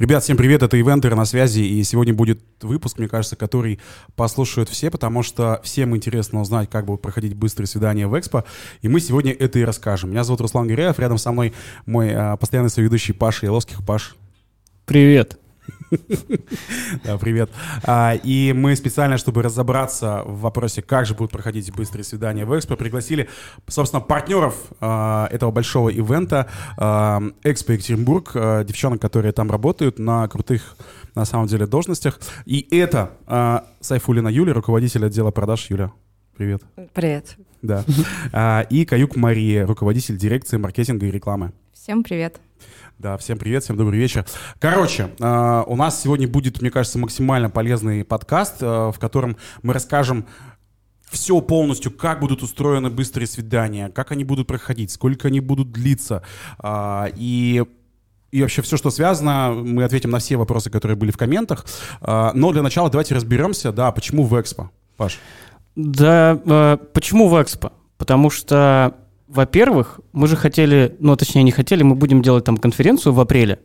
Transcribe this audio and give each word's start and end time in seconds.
Ребят, 0.00 0.22
всем 0.24 0.38
привет, 0.38 0.62
это 0.62 0.80
Ивентеры 0.80 1.14
на 1.14 1.26
связи, 1.26 1.60
и 1.60 1.84
сегодня 1.84 2.14
будет 2.14 2.40
выпуск, 2.62 2.96
мне 2.96 3.06
кажется, 3.06 3.36
который 3.36 3.80
послушают 4.16 4.70
все, 4.70 4.90
потому 4.90 5.22
что 5.22 5.60
всем 5.62 5.94
интересно 5.94 6.40
узнать, 6.40 6.70
как 6.70 6.86
будут 6.86 7.02
проходить 7.02 7.34
быстрые 7.34 7.66
свидания 7.66 8.06
в 8.06 8.18
Экспо, 8.18 8.44
и 8.80 8.88
мы 8.88 9.00
сегодня 9.00 9.32
это 9.32 9.58
и 9.58 9.62
расскажем. 9.62 10.08
Меня 10.08 10.24
зовут 10.24 10.40
Руслан 10.40 10.68
Гиряев, 10.68 10.98
рядом 10.98 11.18
со 11.18 11.32
мной 11.32 11.52
мой 11.84 12.14
а, 12.14 12.38
постоянный 12.38 12.70
соведущий 12.70 13.12
Паша 13.12 13.44
Яловских. 13.44 13.84
Паш. 13.84 14.16
Привет. 14.86 15.38
Да, 17.04 17.18
привет. 17.18 17.50
А, 17.84 18.14
и 18.14 18.52
мы 18.52 18.76
специально, 18.76 19.18
чтобы 19.18 19.42
разобраться 19.42 20.22
в 20.24 20.40
вопросе, 20.40 20.82
как 20.82 21.06
же 21.06 21.14
будут 21.14 21.32
проходить 21.32 21.72
быстрые 21.74 22.04
свидания 22.04 22.44
в 22.44 22.56
Экспо, 22.56 22.76
пригласили, 22.76 23.28
собственно, 23.66 24.00
партнеров 24.00 24.54
а, 24.80 25.28
этого 25.30 25.50
большого 25.50 25.88
ивента 25.88 26.48
а, 26.76 27.22
Экспо 27.42 27.72
Екатеринбург, 27.72 28.32
девчонок, 28.64 29.00
которые 29.00 29.32
там 29.32 29.50
работают 29.50 29.98
на 29.98 30.26
крутых, 30.28 30.76
на 31.14 31.24
самом 31.24 31.46
деле, 31.46 31.66
должностях. 31.66 32.20
И 32.44 32.66
это 32.70 33.10
Сайфулина 33.80 34.28
Юля, 34.28 34.52
руководитель 34.52 35.04
отдела 35.06 35.30
продаж. 35.30 35.68
Юля, 35.70 35.92
привет. 36.36 36.62
Привет. 36.94 37.36
Да. 37.62 37.84
И 38.70 38.84
Каюк 38.84 39.16
Мария, 39.16 39.66
руководитель 39.66 40.16
дирекции 40.16 40.56
маркетинга 40.56 41.06
и 41.06 41.10
рекламы. 41.10 41.52
Всем 41.72 42.02
привет. 42.02 42.40
Да, 43.00 43.16
всем 43.16 43.38
привет, 43.38 43.64
всем 43.64 43.78
добрый 43.78 43.98
вечер. 43.98 44.26
Короче, 44.58 45.08
э, 45.18 45.64
у 45.66 45.74
нас 45.74 46.02
сегодня 46.02 46.28
будет, 46.28 46.60
мне 46.60 46.70
кажется, 46.70 46.98
максимально 46.98 47.48
полезный 47.48 48.04
подкаст, 48.04 48.56
э, 48.60 48.66
в 48.66 48.96
котором 48.98 49.38
мы 49.62 49.72
расскажем 49.72 50.26
все 51.10 51.40
полностью, 51.40 51.92
как 51.92 52.20
будут 52.20 52.42
устроены 52.42 52.90
быстрые 52.90 53.26
свидания, 53.26 53.88
как 53.88 54.12
они 54.12 54.22
будут 54.22 54.46
проходить, 54.46 54.90
сколько 54.90 55.28
они 55.28 55.40
будут 55.40 55.72
длиться. 55.72 56.22
Э, 56.62 57.06
и 57.16 57.64
и 58.32 58.42
вообще 58.42 58.60
все, 58.60 58.76
что 58.76 58.90
связано, 58.90 59.54
мы 59.54 59.82
ответим 59.82 60.10
на 60.10 60.18
все 60.18 60.36
вопросы, 60.36 60.68
которые 60.68 60.96
были 60.96 61.10
в 61.10 61.16
комментах. 61.16 61.64
Но 62.00 62.52
для 62.52 62.62
начала 62.62 62.88
давайте 62.88 63.14
разберемся, 63.16 63.72
да, 63.72 63.90
почему 63.90 64.24
в 64.24 64.40
Экспо, 64.40 64.70
Паш? 64.96 65.18
Да, 65.74 66.78
почему 66.92 67.28
в 67.28 67.42
Экспо? 67.42 67.72
Потому 67.98 68.30
что 68.30 68.94
во-первых, 69.30 70.00
мы 70.12 70.26
же 70.26 70.34
хотели, 70.34 70.96
ну, 70.98 71.14
точнее, 71.14 71.44
не 71.44 71.52
хотели, 71.52 71.84
мы 71.84 71.94
будем 71.94 72.20
делать 72.20 72.44
там 72.44 72.56
конференцию 72.56 73.12
в 73.12 73.20
апреле, 73.20 73.60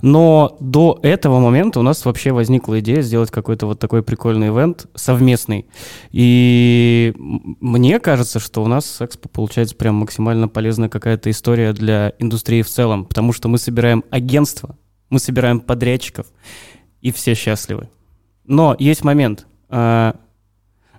но 0.00 0.56
до 0.60 1.00
этого 1.02 1.40
момента 1.40 1.80
у 1.80 1.82
нас 1.82 2.04
вообще 2.04 2.30
возникла 2.30 2.78
идея 2.78 3.02
сделать 3.02 3.32
какой-то 3.32 3.66
вот 3.66 3.80
такой 3.80 4.04
прикольный 4.04 4.48
ивент 4.48 4.86
совместный. 4.94 5.66
И 6.12 7.12
мне 7.16 7.98
кажется, 7.98 8.38
что 8.38 8.62
у 8.62 8.68
нас 8.68 9.00
Экспо 9.00 9.28
получается 9.28 9.74
прям 9.74 9.96
максимально 9.96 10.46
полезная 10.46 10.88
какая-то 10.88 11.30
история 11.30 11.72
для 11.72 12.12
индустрии 12.20 12.62
в 12.62 12.68
целом, 12.68 13.04
потому 13.04 13.32
что 13.32 13.48
мы 13.48 13.58
собираем 13.58 14.04
агентство, 14.10 14.78
мы 15.10 15.18
собираем 15.18 15.58
подрядчиков, 15.58 16.28
и 17.00 17.10
все 17.10 17.34
счастливы. 17.34 17.88
Но 18.44 18.76
есть 18.78 19.02
момент. 19.02 19.48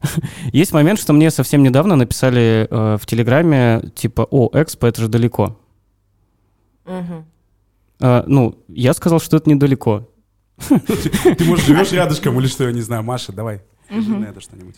Есть 0.53 0.73
момент, 0.73 0.99
что 0.99 1.13
мне 1.13 1.31
совсем 1.31 1.63
недавно 1.63 1.95
написали 1.95 2.67
э, 2.69 2.97
в 2.97 3.05
Телеграме, 3.05 3.81
типа, 3.95 4.27
о, 4.29 4.49
Экспо, 4.53 4.87
это 4.87 5.01
же 5.01 5.07
далеко. 5.07 5.59
Угу. 6.85 7.25
Э, 8.01 8.23
ну, 8.27 8.57
я 8.67 8.93
сказал, 8.93 9.19
что 9.19 9.37
это 9.37 9.49
недалеко. 9.49 10.09
Ты, 10.67 11.45
может, 11.45 11.65
живешь 11.65 11.91
рядышком 11.93 12.39
или 12.39 12.47
что, 12.47 12.65
я 12.65 12.71
не 12.71 12.81
знаю. 12.81 13.03
Маша, 13.03 13.31
давай, 13.31 13.61
скажи 13.85 14.17
на 14.17 14.25
это 14.25 14.41
что-нибудь. 14.41 14.75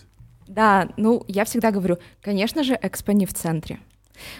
Да, 0.48 0.90
ну, 0.98 1.24
я 1.28 1.46
всегда 1.46 1.72
говорю, 1.72 1.98
конечно 2.22 2.64
же, 2.64 2.78
Экспо 2.82 3.14
не 3.14 3.26
в 3.26 3.34
центре. 3.34 3.80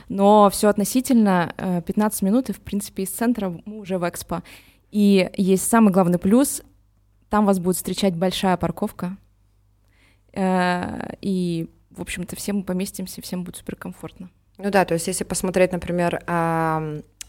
Но 0.10 0.50
все 0.52 0.68
относительно 0.68 1.82
15 1.86 2.22
э, 2.22 2.26
минут, 2.26 2.50
и, 2.50 2.54
в 2.54 2.60
принципе, 2.60 3.04
из 3.04 3.10
центра 3.10 3.50
мы 3.66 3.80
уже 3.80 3.98
в 3.98 4.08
Экспо. 4.08 4.44
И 4.92 5.30
есть 5.38 5.68
самый 5.68 5.94
главный 5.94 6.20
плюс, 6.20 6.62
там 7.30 7.46
вас 7.46 7.60
будет 7.60 7.78
встречать 7.78 8.14
большая 8.14 8.58
парковка, 8.58 9.16
и, 10.36 11.70
в 11.90 12.02
общем-то, 12.02 12.36
все 12.36 12.54
мы 12.54 12.64
поместимся, 12.64 13.22
всем 13.22 13.44
будет 13.44 13.58
суперкомфортно. 13.58 14.30
Ну 14.58 14.70
да, 14.70 14.86
то 14.86 14.94
есть 14.94 15.08
если 15.08 15.24
посмотреть, 15.24 15.72
например, 15.72 16.24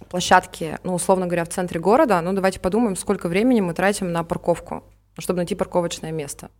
площадки, 0.09 0.79
ну, 0.85 0.95
условно 0.95 1.27
говоря, 1.27 1.45
в 1.45 1.49
центре 1.49 1.81
города, 1.81 2.21
ну, 2.21 2.33
давайте 2.33 2.61
подумаем, 2.61 2.97
сколько 2.97 3.29
времени 3.29 3.61
мы 3.61 3.75
тратим 3.75 4.12
на 4.12 4.25
парковку, 4.25 4.85
чтобы 5.19 5.39
найти 5.39 5.55
парковочное 5.55 6.12
место. 6.12 6.51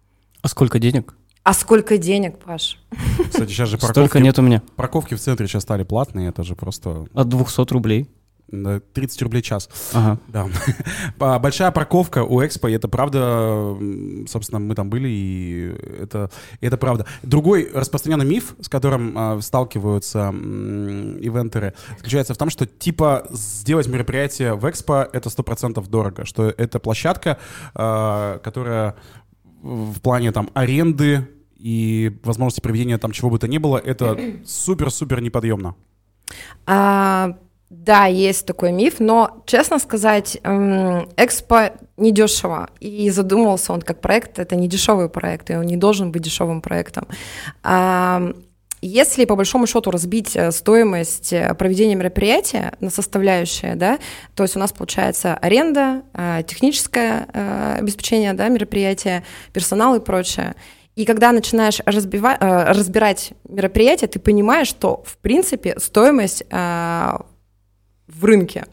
А 0.41 0.48
сколько 0.48 0.78
денег? 0.78 1.14
А 1.44 1.54
сколько 1.54 1.98
денег, 1.98 2.38
Паш? 2.38 2.78
Кстати, 3.28 3.50
сейчас 3.50 3.69
же 3.69 3.76
парковки... 3.76 3.92
Столько 3.92 4.20
нет 4.20 4.38
у 4.38 4.42
меня. 4.42 4.62
Парковки 4.76 5.14
в 5.14 5.20
центре 5.20 5.48
сейчас 5.48 5.62
стали 5.64 5.82
платные, 5.82 6.28
это 6.28 6.44
же 6.44 6.54
просто... 6.54 7.06
От 7.12 7.28
200 7.28 7.72
рублей. 7.72 8.08
30 8.52 9.22
рублей 9.22 9.42
час. 9.42 9.68
Ага. 9.92 10.18
Да. 10.28 10.48
Большая 11.38 11.70
парковка 11.70 12.22
у 12.24 12.44
Экспо, 12.44 12.68
и 12.68 12.74
это 12.74 12.88
правда, 12.88 13.76
собственно, 14.28 14.58
мы 14.58 14.74
там 14.74 14.90
были, 14.90 15.08
и 15.08 15.74
это, 16.00 16.30
и 16.60 16.66
это 16.66 16.76
правда. 16.76 17.06
Другой 17.22 17.70
распространенный 17.72 18.26
миф, 18.26 18.54
с 18.60 18.68
которым 18.68 19.16
э, 19.16 19.40
сталкиваются 19.40 20.28
ивентеры, 20.28 21.74
заключается 21.96 22.34
в 22.34 22.36
том, 22.36 22.50
что 22.50 22.66
типа 22.66 23.26
сделать 23.30 23.88
мероприятие 23.88 24.54
в 24.54 24.69
Экспо 24.69 25.08
это 25.12 25.28
100% 25.28 25.88
дорого, 25.88 26.24
что 26.24 26.48
это 26.48 26.78
площадка, 26.78 27.38
э, 27.74 28.38
которая 28.42 28.96
в 29.62 30.00
плане 30.00 30.32
там 30.32 30.50
аренды 30.54 31.28
и 31.56 32.19
возможности 32.24 32.60
проведения 32.60 32.98
там 32.98 33.12
чего 33.12 33.30
бы 33.30 33.38
то 33.38 33.46
ни 33.46 33.58
было, 33.58 33.78
это 33.78 34.19
супер-супер 34.44 35.20
неподъемно. 35.20 35.76
А, 36.66 37.38
да, 37.72 38.04
есть 38.04 38.44
такой 38.44 38.70
миф, 38.70 39.00
но, 39.00 39.42
честно 39.46 39.78
сказать, 39.78 40.38
эм, 40.42 41.08
Экспо 41.16 41.70
недешево, 41.96 42.68
и 42.80 43.08
задумался 43.08 43.72
он 43.72 43.80
как 43.80 44.02
проект, 44.02 44.38
это 44.38 44.56
не 44.56 44.68
дешевый 44.68 45.08
проект, 45.08 45.50
и 45.50 45.56
он 45.56 45.64
не 45.64 45.78
должен 45.78 46.12
быть 46.12 46.20
дешевым 46.20 46.60
проектом. 46.60 47.08
Если 48.82 49.24
по 49.24 49.36
большому 49.36 49.66
счету 49.66 49.90
разбить 49.92 50.34
э, 50.34 50.50
стоимость 50.50 51.32
э, 51.32 51.54
проведения 51.54 51.94
мероприятия 51.94 52.74
на 52.80 52.90
составляющие, 52.90 53.76
да, 53.76 54.00
то 54.34 54.42
есть 54.42 54.56
у 54.56 54.58
нас 54.58 54.72
получается 54.72 55.34
аренда, 55.34 56.02
э, 56.12 56.42
техническое 56.46 57.26
обеспечение 57.78 58.32
да, 58.32 58.48
мероприятия, 58.48 59.22
персонал 59.52 59.94
и 59.94 60.00
прочее. 60.00 60.56
И 60.96 61.04
когда 61.04 61.30
начинаешь 61.30 61.80
разбивать, 61.86 62.38
разбирать 62.40 63.32
мероприятие, 63.48 64.08
ты 64.08 64.18
понимаешь, 64.18 64.66
что 64.68 65.04
в 65.06 65.16
принципе 65.18 65.78
стоимость 65.78 66.42
в 68.14 68.24
рынке. 68.24 68.64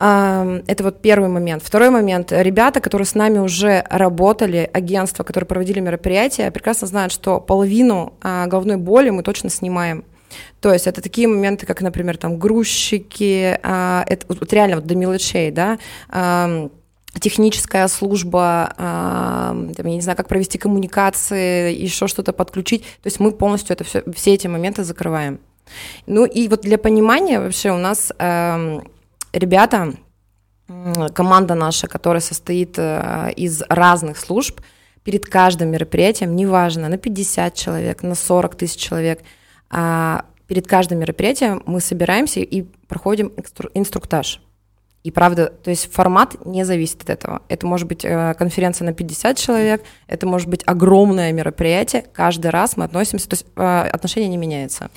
Это 0.00 0.78
вот 0.78 1.02
первый 1.02 1.28
момент. 1.28 1.62
Второй 1.62 1.90
момент. 1.90 2.32
Ребята, 2.32 2.80
которые 2.80 3.04
с 3.04 3.14
нами 3.14 3.38
уже 3.38 3.84
работали, 3.90 4.68
агентства, 4.72 5.24
которые 5.24 5.46
проводили 5.46 5.78
мероприятия, 5.80 6.50
прекрасно 6.50 6.86
знают, 6.86 7.12
что 7.12 7.38
половину 7.38 8.14
а, 8.22 8.46
головной 8.46 8.78
боли 8.78 9.10
мы 9.10 9.22
точно 9.22 9.50
снимаем. 9.50 10.04
То 10.62 10.72
есть 10.72 10.86
это 10.86 11.02
такие 11.02 11.28
моменты, 11.28 11.66
как, 11.66 11.82
например, 11.82 12.16
там 12.16 12.38
грузчики, 12.38 13.58
а, 13.62 14.04
это 14.06 14.24
вот 14.26 14.50
реально 14.54 14.76
вот 14.76 14.86
до 14.86 14.94
мелочей, 14.94 15.50
да, 15.50 15.78
техническая 17.20 17.86
служба, 17.88 18.72
там, 18.78 19.72
я 19.76 19.94
не 19.96 20.00
знаю, 20.00 20.16
как 20.16 20.28
провести 20.28 20.56
коммуникации, 20.58 21.74
еще 21.74 22.06
что-то 22.06 22.32
подключить. 22.32 22.82
То 22.82 23.06
есть 23.06 23.20
мы 23.20 23.32
полностью 23.32 23.74
это 23.74 23.84
все, 23.84 24.02
все 24.14 24.32
эти 24.32 24.46
моменты 24.46 24.84
закрываем. 24.84 25.40
Ну 26.06 26.24
и 26.24 26.48
вот 26.48 26.62
для 26.62 26.78
понимания 26.78 27.40
вообще 27.40 27.70
у 27.70 27.78
нас 27.78 28.12
э, 28.18 28.80
ребята, 29.32 29.94
команда 31.14 31.54
наша, 31.54 31.86
которая 31.86 32.20
состоит 32.20 32.78
э, 32.78 33.32
из 33.36 33.62
разных 33.68 34.18
служб, 34.18 34.60
перед 35.04 35.26
каждым 35.26 35.70
мероприятием, 35.70 36.36
неважно, 36.36 36.88
на 36.88 36.98
50 36.98 37.54
человек, 37.54 38.02
на 38.02 38.14
40 38.14 38.54
тысяч 38.54 38.80
человек, 38.80 39.20
э, 39.70 40.18
перед 40.46 40.66
каждым 40.66 40.98
мероприятием 40.98 41.62
мы 41.66 41.80
собираемся 41.80 42.40
и 42.40 42.62
проходим 42.88 43.32
инстру- 43.36 43.70
инструктаж. 43.74 44.40
И 45.02 45.10
правда, 45.10 45.46
то 45.46 45.70
есть 45.70 45.90
формат 45.90 46.44
не 46.44 46.64
зависит 46.64 47.02
от 47.02 47.10
этого. 47.10 47.42
Это 47.48 47.66
может 47.66 47.88
быть 47.88 48.04
э, 48.04 48.34
конференция 48.34 48.84
на 48.84 48.92
50 48.92 49.38
человек, 49.38 49.82
это 50.06 50.26
может 50.26 50.48
быть 50.48 50.62
огромное 50.66 51.32
мероприятие. 51.32 52.04
Каждый 52.12 52.50
раз 52.50 52.76
мы 52.76 52.84
относимся, 52.84 53.28
то 53.28 53.34
есть 53.34 53.46
э, 53.56 53.88
отношение 53.92 54.28
не 54.28 54.36
меняется. 54.36 54.90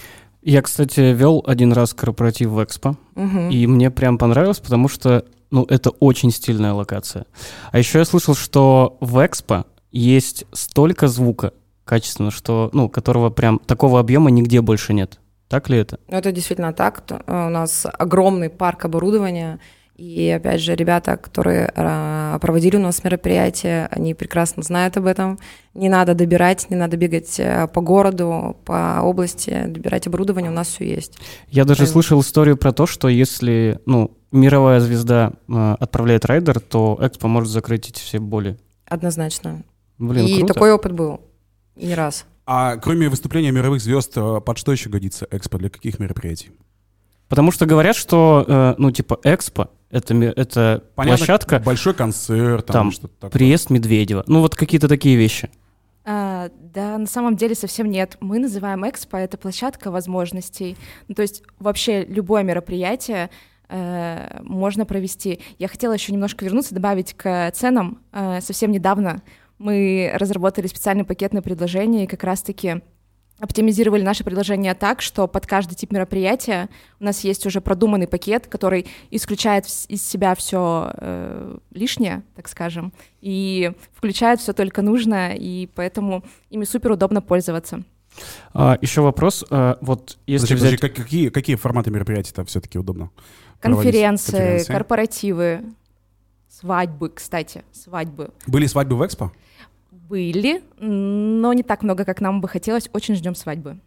Я, 0.45 0.61
кстати, 0.61 0.99
вел 0.99 1.43
один 1.47 1.71
раз 1.71 1.93
корпоратив 1.93 2.49
в 2.49 2.63
Экспо, 2.63 2.97
угу. 3.15 3.49
и 3.49 3.65
мне 3.67 3.89
прям 3.89 4.17
понравилось, 4.17 4.59
потому 4.59 4.89
что, 4.89 5.25
ну, 5.51 5.65
это 5.69 5.89
очень 5.89 6.31
стильная 6.31 6.73
локация. 6.73 7.25
А 7.71 7.77
еще 7.77 7.99
я 7.99 8.05
слышал, 8.05 8.35
что 8.35 8.97
в 8.99 9.25
Экспо 9.25 9.65
есть 9.91 10.45
столько 10.51 11.07
звука 11.07 11.53
качественно, 11.85 12.31
что, 12.31 12.69
ну, 12.73 12.89
которого 12.89 13.29
прям 13.29 13.59
такого 13.59 13.99
объема 13.99 14.31
нигде 14.31 14.61
больше 14.61 14.93
нет. 14.93 15.19
Так 15.47 15.69
ли 15.69 15.77
это? 15.77 15.99
Ну, 16.07 16.17
это 16.17 16.31
действительно 16.31 16.73
так. 16.73 17.03
У 17.27 17.31
нас 17.31 17.85
огромный 17.85 18.49
парк 18.49 18.85
оборудования, 18.85 19.59
и 19.95 20.27
опять 20.29 20.59
же, 20.59 20.73
ребята, 20.73 21.17
которые 21.17 21.71
а, 21.75 22.39
проводили 22.39 22.77
у 22.77 22.79
нас 22.79 23.03
мероприятие, 23.03 23.87
они 23.91 24.15
прекрасно 24.15 24.63
знают 24.63 24.97
об 24.97 25.05
этом. 25.05 25.37
Не 25.75 25.87
надо 25.87 26.15
добирать, 26.15 26.67
не 26.71 26.75
надо 26.75 26.97
бегать 26.97 27.39
э, 27.39 27.67
по 27.67 27.79
городу, 27.81 28.57
по 28.65 29.01
области, 29.03 29.65
добирать 29.67 30.07
оборудование, 30.07 30.49
у 30.49 30.53
нас 30.53 30.69
все 30.69 30.85
есть. 30.89 31.19
Я 31.47 31.63
даже 31.63 31.77
Правильно. 31.79 31.93
слышал 31.93 32.21
историю 32.21 32.57
про 32.57 32.71
то, 32.71 32.87
что 32.87 33.07
если, 33.07 33.79
ну, 33.85 34.17
мировая 34.31 34.79
звезда 34.79 35.33
э, 35.47 35.75
отправляет 35.79 36.25
райдер, 36.25 36.59
то 36.59 36.97
Экспо 36.99 37.27
может 37.27 37.51
закрыть 37.51 37.89
эти 37.89 37.99
все 37.99 38.17
боли. 38.19 38.57
Однозначно. 38.87 39.63
Блин, 39.99 40.25
И 40.25 40.37
круто. 40.39 40.53
такой 40.55 40.71
опыт 40.73 40.91
был. 40.93 41.21
И 41.75 41.85
не 41.85 41.93
раз. 41.93 42.25
А 42.47 42.77
кроме 42.77 43.09
выступления 43.09 43.51
мировых 43.51 43.79
звезд, 43.79 44.13
э, 44.15 44.41
под 44.43 44.57
что 44.57 44.71
еще 44.71 44.89
годится 44.89 45.27
экспо? 45.29 45.59
Для 45.59 45.69
каких 45.69 45.99
мероприятий? 45.99 46.51
Потому 47.29 47.51
что 47.51 47.65
говорят, 47.67 47.95
что, 47.95 48.75
ну, 48.77 48.91
типа, 48.91 49.19
Экспо— 49.23 49.69
это, 49.93 50.15
это 50.15 50.83
Понятно, 50.95 51.17
площадка, 51.17 51.59
Большой 51.59 51.93
концерт, 51.93 52.65
там, 52.65 52.73
Там 52.73 52.91
что-то 52.91 53.13
такое. 53.15 53.31
приезд 53.31 53.69
Медведева. 53.69 54.23
Ну, 54.27 54.41
вот 54.41 54.55
какие-то 54.55 54.87
такие 54.87 55.15
вещи. 55.15 55.49
А, 56.05 56.49
да, 56.59 56.97
на 56.97 57.05
самом 57.05 57.35
деле 57.35 57.55
совсем 57.55 57.89
нет. 57.89 58.17
Мы 58.19 58.39
называем 58.39 58.87
Экспо 58.89 59.17
это 59.17 59.37
площадка 59.37 59.91
возможностей. 59.91 60.75
Ну, 61.07 61.15
то 61.15 61.21
есть 61.21 61.43
вообще 61.59 62.03
любое 62.05 62.43
мероприятие 62.43 63.29
э, 63.69 64.39
можно 64.41 64.85
провести. 64.85 65.39
Я 65.59 65.67
хотела 65.67 65.93
еще 65.93 66.11
немножко 66.11 66.43
вернуться, 66.43 66.73
добавить 66.73 67.13
к 67.13 67.51
ценам. 67.51 67.99
Э, 68.11 68.41
совсем 68.41 68.71
недавно 68.71 69.21
мы 69.59 70.11
разработали 70.15 70.67
специальный 70.67 71.05
пакетное 71.05 71.41
предложение 71.41 72.03
и 72.03 72.07
как 72.07 72.23
раз-таки 72.23 72.81
оптимизировали 73.43 74.01
наше 74.01 74.23
предложение 74.23 74.73
так, 74.73 75.01
что 75.01 75.27
под 75.27 75.45
каждый 75.45 75.75
тип 75.75 75.91
мероприятия 75.91 76.69
у 77.01 77.03
нас 77.03 77.25
есть 77.25 77.45
уже 77.45 77.59
продуманный 77.59 78.07
пакет, 78.07 78.47
который 78.47 78.87
исключает 79.11 79.65
из 79.89 80.01
себя 80.01 80.33
все 80.35 80.93
лишнее, 81.71 82.23
так 82.35 82.47
скажем, 82.47 82.93
и 83.19 83.73
включает 83.91 84.39
все 84.39 84.53
только 84.53 84.81
нужное, 84.81 85.33
и 85.33 85.67
поэтому 85.75 86.23
ими 86.49 86.63
супер 86.63 86.91
удобно 86.91 87.21
пользоваться. 87.21 87.83
А, 88.53 88.77
еще 88.81 89.01
вопрос. 89.01 89.43
а, 89.49 89.77
вот 89.81 90.17
если 90.25 90.45
Подожди, 90.47 90.67
взять... 90.67 90.79
подожди, 90.79 90.95
как- 90.95 91.05
какие, 91.05 91.29
какие 91.29 91.55
форматы 91.57 91.91
мероприятий-то 91.91 92.45
все-таки 92.45 92.79
удобно? 92.79 93.09
проводить? 93.59 93.91
Конференции, 93.91 94.31
Конференции. 94.31 94.71
корпоративы, 94.71 95.61
свадьбы, 96.49 97.09
кстати, 97.09 97.63
свадьбы 97.73 98.29
Были 98.47 98.67
свадьбы 98.67 98.95
в 98.95 99.05
экспо? 99.05 99.31
Были, 100.09 100.63
но 100.79 101.53
не 101.53 101.63
так 101.63 101.83
много, 101.83 102.05
как 102.05 102.21
нам 102.21 102.41
бы 102.41 102.47
хотелось. 102.47 102.89
Очень 102.93 103.15
ждем 103.15 103.35
свадьбы. 103.35 103.77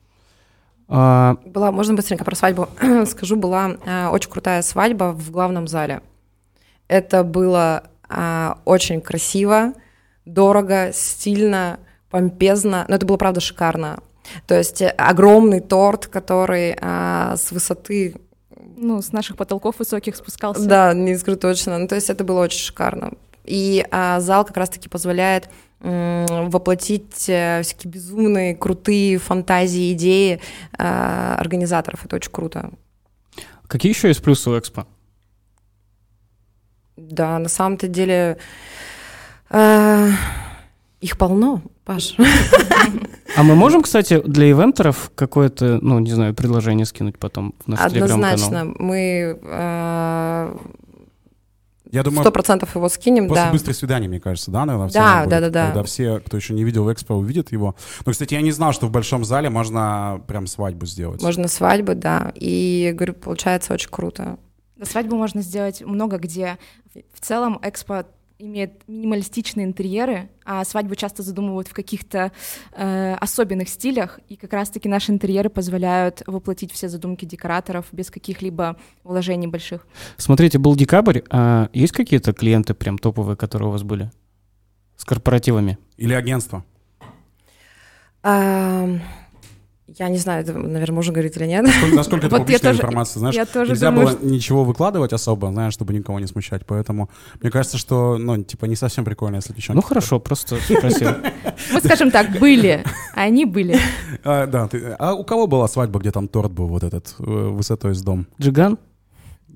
а, 0.88 1.36
Была, 1.44 1.72
можно 1.72 1.94
быстренько 1.94 2.24
про 2.24 2.34
свадьбу 2.34 2.68
скажу, 3.06 3.36
была 3.36 3.76
а, 3.86 4.10
очень 4.12 4.30
крутая 4.30 4.62
свадьба 4.62 5.12
в 5.12 5.30
главном 5.30 5.66
зале. 5.68 6.00
Это 6.88 7.24
было 7.24 7.84
а, 8.08 8.58
очень 8.64 9.00
красиво, 9.00 9.72
дорого, 10.24 10.90
стильно, 10.92 11.80
помпезно, 12.10 12.84
но 12.88 12.94
это 12.96 13.06
было, 13.06 13.16
правда, 13.16 13.40
шикарно. 13.40 13.98
То 14.46 14.56
есть 14.56 14.82
э, 14.82 14.88
огромный 14.88 15.60
торт, 15.60 16.06
который 16.06 16.76
а, 16.80 17.36
с 17.36 17.50
высоты, 17.52 18.16
Ну, 18.76 19.00
с 19.02 19.12
наших 19.12 19.36
потолков 19.36 19.78
высоких 19.78 20.16
спускался. 20.16 20.64
да, 20.66 20.94
не 20.94 21.16
скажу 21.16 21.36
точно, 21.36 21.78
ну, 21.78 21.88
то 21.88 21.94
есть 21.94 22.10
это 22.10 22.24
было 22.24 22.40
очень 22.42 22.58
шикарно. 22.60 23.12
И 23.44 23.84
а, 23.92 24.18
зал 24.20 24.44
как 24.44 24.56
раз-таки 24.56 24.88
позволяет 24.88 25.48
воплотить 25.80 27.28
э, 27.28 27.60
всякие 27.62 27.90
безумные, 27.90 28.54
крутые 28.56 29.18
фантазии, 29.18 29.92
идеи 29.92 30.40
а, 30.76 31.36
организаторов. 31.38 32.04
Это 32.04 32.16
очень 32.16 32.32
круто. 32.32 32.70
какие 33.68 33.92
еще 33.92 34.08
есть 34.08 34.22
плюсы 34.22 34.50
у 34.50 34.58
Экспо? 34.58 34.86
Да, 36.96 37.38
на 37.38 37.48
самом-то 37.48 37.88
деле 37.88 38.38
э, 39.50 40.10
их 41.00 41.18
полно, 41.18 41.62
Паш. 41.84 42.16
А 43.36 43.42
мы 43.42 43.54
можем, 43.54 43.82
кстати, 43.82 44.22
для 44.22 44.50
ивентеров 44.50 45.10
какое-то, 45.14 45.78
ну, 45.82 45.98
не 45.98 46.10
знаю, 46.10 46.34
предложение 46.34 46.86
скинуть 46.86 47.18
потом 47.18 47.54
в 47.64 47.68
наш? 47.68 47.80
Однозначно, 47.80 48.64
мы 48.78 49.38
э, 49.42 50.56
Я 51.96 52.02
думаю, 52.02 52.24
сто 52.24 52.30
процентов 52.30 52.74
его 52.74 52.90
скинем, 52.90 53.26
после 53.26 53.44
да. 53.44 53.52
быстрых 53.52 53.74
свиданий, 53.74 54.06
мне 54.06 54.20
кажется, 54.20 54.50
да, 54.50 54.66
наверное, 54.66 54.90
Да, 54.90 55.20
будет, 55.20 55.30
да-да-да. 55.30 55.66
Когда 55.68 55.82
все, 55.82 56.20
кто 56.20 56.36
еще 56.36 56.52
не 56.52 56.62
видел 56.62 56.92
экспо, 56.92 57.14
увидят 57.14 57.52
его. 57.52 57.74
Но, 58.04 58.12
кстати, 58.12 58.34
я 58.34 58.42
не 58.42 58.52
знал, 58.52 58.74
что 58.74 58.86
в 58.86 58.90
большом 58.90 59.24
зале 59.24 59.48
можно 59.48 60.20
прям 60.26 60.46
свадьбу 60.46 60.84
сделать. 60.84 61.22
Можно 61.22 61.48
свадьбы, 61.48 61.94
да. 61.94 62.32
И, 62.34 62.92
говорю, 62.94 63.14
получается 63.14 63.72
очень 63.72 63.88
круто. 63.88 64.38
Свадьбу 64.82 65.16
можно 65.16 65.40
сделать 65.40 65.80
много 65.80 66.18
где. 66.18 66.58
В 67.14 67.20
целом 67.20 67.58
экспо 67.62 68.04
имеет 68.38 68.86
минималистичные 68.86 69.66
интерьеры, 69.66 70.28
а 70.44 70.64
свадьбу 70.64 70.94
часто 70.94 71.22
задумывают 71.22 71.68
в 71.68 71.74
каких-то 71.74 72.32
э, 72.72 73.14
особенных 73.14 73.68
стилях, 73.68 74.20
и 74.28 74.36
как 74.36 74.52
раз-таки 74.52 74.88
наши 74.88 75.12
интерьеры 75.12 75.48
позволяют 75.48 76.22
воплотить 76.26 76.72
все 76.72 76.88
задумки 76.88 77.24
декораторов 77.24 77.86
без 77.92 78.10
каких-либо 78.10 78.76
вложений 79.04 79.48
больших. 79.48 79.86
Смотрите, 80.16 80.58
был 80.58 80.76
декабрь, 80.76 81.20
а 81.30 81.68
есть 81.72 81.92
какие-то 81.92 82.32
клиенты 82.32 82.74
прям 82.74 82.98
топовые, 82.98 83.36
которые 83.36 83.68
у 83.68 83.72
вас 83.72 83.82
были? 83.82 84.10
С 84.96 85.04
корпоративами? 85.04 85.78
Или 85.96 86.14
агентство. 86.14 86.64
А, 88.22 88.88
я 89.88 90.08
не 90.08 90.18
знаю, 90.18 90.42
это, 90.42 90.52
наверное, 90.52 90.94
можно 90.94 91.12
говорить 91.12 91.36
или 91.36 91.46
нет. 91.46 91.64
Насколько- 91.64 91.94
Насколько 91.96 92.26
это 92.26 92.36
Вот 92.36 92.38
я 92.40 92.44
публичная 92.44 92.70
тоже- 92.72 92.82
информация, 92.82 93.20
знаешь, 93.20 93.34
я 93.36 93.46
тоже 93.46 93.70
нельзя 93.72 93.90
думаю, 93.90 94.08
было 94.18 94.18
ничего 94.30 94.64
выкладывать 94.64 95.12
особо, 95.12 95.50
знаешь, 95.52 95.72
чтобы 95.74 95.92
никого 95.94 96.18
не 96.20 96.26
смущать, 96.26 96.66
поэтому 96.66 97.08
мне 97.40 97.50
кажется, 97.50 97.78
что, 97.78 98.18
ну, 98.18 98.42
типа, 98.42 98.64
не 98.64 98.74
совсем 98.76 99.04
прикольно, 99.04 99.36
если 99.36 99.52
девчонки... 99.52 99.76
Ну 99.76 99.82
хорошо, 99.82 100.18
просто 100.18 100.56
спросил. 100.56 101.10
Мы 101.72 101.80
скажем 101.80 102.10
так, 102.10 102.30
были, 102.38 102.82
а 103.14 103.20
они 103.22 103.44
были. 103.44 103.78
А, 104.24 104.46
да, 104.46 104.68
а 104.98 105.14
у 105.14 105.24
кого 105.24 105.46
была 105.46 105.68
свадьба, 105.68 106.00
где 106.00 106.10
там 106.10 106.26
торт 106.28 106.50
был 106.52 106.66
вот 106.66 106.82
этот, 106.82 107.14
э, 107.18 107.22
высотой 107.22 107.94
с 107.94 108.02
дом? 108.02 108.26
Джиган? 108.40 108.78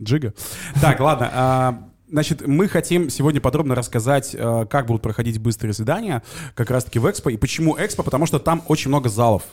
Джига. 0.01 0.33
Так, 0.81 1.01
ладно. 1.01 1.90
Значит, 2.11 2.45
мы 2.45 2.67
хотим 2.67 3.09
сегодня 3.09 3.41
подробно 3.41 3.77
рассказать, 3.77 4.35
э, 4.37 4.67
как 4.69 4.87
будут 4.87 5.01
проходить 5.01 5.39
быстрые 5.39 5.73
свидания, 5.73 6.25
как 6.55 6.71
раз-таки 6.71 6.99
в 6.99 7.09
Экспо. 7.09 7.31
И 7.31 7.37
почему 7.37 7.77
Экспо? 7.79 8.03
Потому 8.03 8.27
что 8.27 8.41
там 8.41 8.65
очень 8.67 8.89
много 8.89 9.09
залов. 9.09 9.45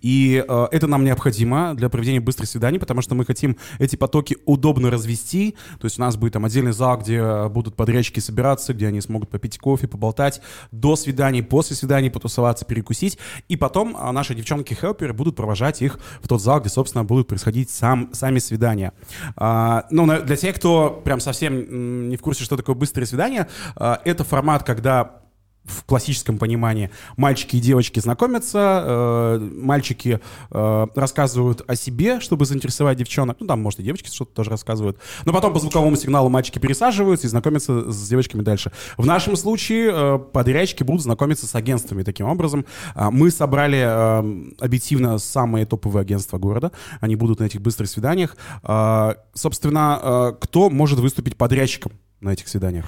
И 0.00 0.44
э, 0.46 0.66
это 0.72 0.88
нам 0.88 1.04
необходимо 1.04 1.74
для 1.76 1.88
проведения 1.88 2.18
быстрых 2.18 2.48
свиданий, 2.48 2.80
потому 2.80 3.00
что 3.00 3.14
мы 3.14 3.24
хотим 3.24 3.56
эти 3.78 3.94
потоки 3.94 4.38
удобно 4.44 4.90
развести. 4.90 5.54
То 5.78 5.84
есть 5.84 5.98
у 5.98 6.02
нас 6.02 6.16
будет 6.16 6.32
там 6.32 6.44
отдельный 6.44 6.72
зал, 6.72 6.98
где 6.98 7.46
будут 7.48 7.76
подрядчики 7.76 8.18
собираться, 8.18 8.74
где 8.74 8.88
они 8.88 9.00
смогут 9.00 9.30
попить 9.30 9.58
кофе, 9.58 9.86
поболтать 9.86 10.42
до 10.72 10.96
свиданий, 10.96 11.44
после 11.44 11.76
свиданий 11.76 12.10
потусоваться, 12.10 12.64
перекусить. 12.64 13.18
И 13.48 13.54
потом 13.54 13.96
а, 13.96 14.10
наши 14.10 14.34
девчонки-хелперы 14.34 15.12
будут 15.12 15.36
провожать 15.36 15.80
их 15.80 16.00
в 16.20 16.26
тот 16.26 16.42
зал, 16.42 16.60
где, 16.60 16.70
собственно, 16.70 17.04
будут 17.04 17.28
происходить 17.28 17.70
сам, 17.70 18.10
сами 18.12 18.40
свидания. 18.40 18.92
А, 19.36 19.86
ну, 19.90 20.06
на- 20.06 20.20
для 20.20 20.34
тех, 20.36 20.56
кто 20.56 21.00
прям 21.04 21.20
совсем 21.20 21.99
не 22.08 22.16
в 22.16 22.20
курсе, 22.22 22.44
что 22.44 22.56
такое 22.56 22.74
быстрые 22.74 23.06
свидания, 23.06 23.48
а, 23.76 24.00
это 24.04 24.24
формат, 24.24 24.64
когда 24.64 25.19
в 25.64 25.84
классическом 25.84 26.38
понимании 26.38 26.90
мальчики 27.16 27.56
и 27.56 27.60
девочки 27.60 28.00
знакомятся, 28.00 28.84
э, 28.84 29.38
мальчики 29.38 30.20
э, 30.50 30.86
рассказывают 30.94 31.62
о 31.66 31.76
себе, 31.76 32.20
чтобы 32.20 32.44
заинтересовать 32.44 32.98
девчонок, 32.98 33.36
ну 33.40 33.46
там, 33.46 33.62
может, 33.62 33.80
и 33.80 33.82
девочки 33.82 34.08
что-то 34.08 34.34
тоже 34.34 34.50
рассказывают, 34.50 34.98
но 35.24 35.32
потом 35.32 35.52
по 35.52 35.58
звуковому 35.58 35.96
сигналу 35.96 36.28
мальчики 36.28 36.58
пересаживаются 36.58 37.26
и 37.26 37.30
знакомятся 37.30 37.90
с 37.90 38.08
девочками 38.08 38.42
дальше. 38.42 38.72
В 38.96 39.06
нашем 39.06 39.36
случае 39.36 39.90
э, 39.92 40.18
подрядчики 40.18 40.82
будут 40.82 41.02
знакомиться 41.02 41.46
с 41.46 41.54
агентствами 41.54 42.02
таким 42.02 42.26
образом. 42.26 42.66
А, 42.94 43.10
Мы 43.10 43.30
собрали 43.30 43.78
э, 43.78 44.52
объективно 44.58 45.18
самые 45.18 45.66
топовые 45.66 46.02
агентства 46.02 46.38
города, 46.38 46.72
они 47.00 47.16
будут 47.16 47.40
на 47.40 47.44
этих 47.44 47.60
быстрых 47.60 47.88
свиданиях. 47.88 48.36
А, 48.62 49.16
Собственно, 49.34 50.00
э, 50.02 50.32
кто 50.40 50.70
может 50.70 50.98
выступить 50.98 51.36
подрядчиком 51.36 51.92
на 52.20 52.30
этих 52.30 52.48
свиданиях? 52.48 52.86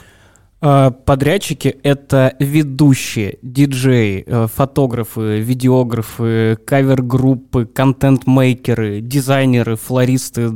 А, 0.64 0.92
Подрядчики— 0.92 1.76
это 1.82 2.36
ведущие, 2.38 3.40
диджеи, 3.42 4.22
э, 4.24 4.46
фотографы, 4.46 5.40
видеографы, 5.40 6.56
кавер-группы, 6.64 7.66
контент-мейкеры, 7.66 9.00
дизайнеры, 9.00 9.74
флористы, 9.74 10.52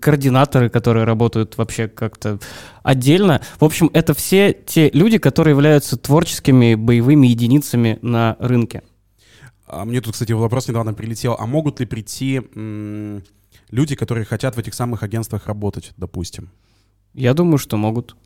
координаторы, 0.00 0.70
которые 0.70 1.04
работают 1.04 1.58
вообще 1.58 1.88
как-то 1.88 2.38
отдельно. 2.82 3.42
В 3.58 3.64
общем, 3.66 3.90
это 3.92 4.14
все 4.14 4.54
те 4.54 4.88
люди, 4.94 5.18
которые 5.18 5.52
являются 5.52 5.98
творческими 5.98 6.74
боевыми 6.74 7.26
единицами 7.26 7.98
на 8.00 8.38
рынке. 8.40 8.82
А 9.66 9.84
Мне 9.84 10.00
тут, 10.00 10.14
кстати, 10.14 10.32
вопрос 10.32 10.68
недавно 10.68 10.94
прилетел. 10.94 11.36
А 11.38 11.44
могут 11.44 11.80
ли 11.80 11.86
прийти 11.86 12.40
люди, 13.70 13.94
которые 13.94 14.24
хотят 14.24 14.56
в 14.56 14.58
этих 14.58 14.72
самых 14.72 15.02
агентствах 15.02 15.46
работать, 15.46 15.92
допустим? 15.98 16.48
Я 17.12 17.34
думаю, 17.34 17.58
что 17.58 17.76
могут. 17.76 18.16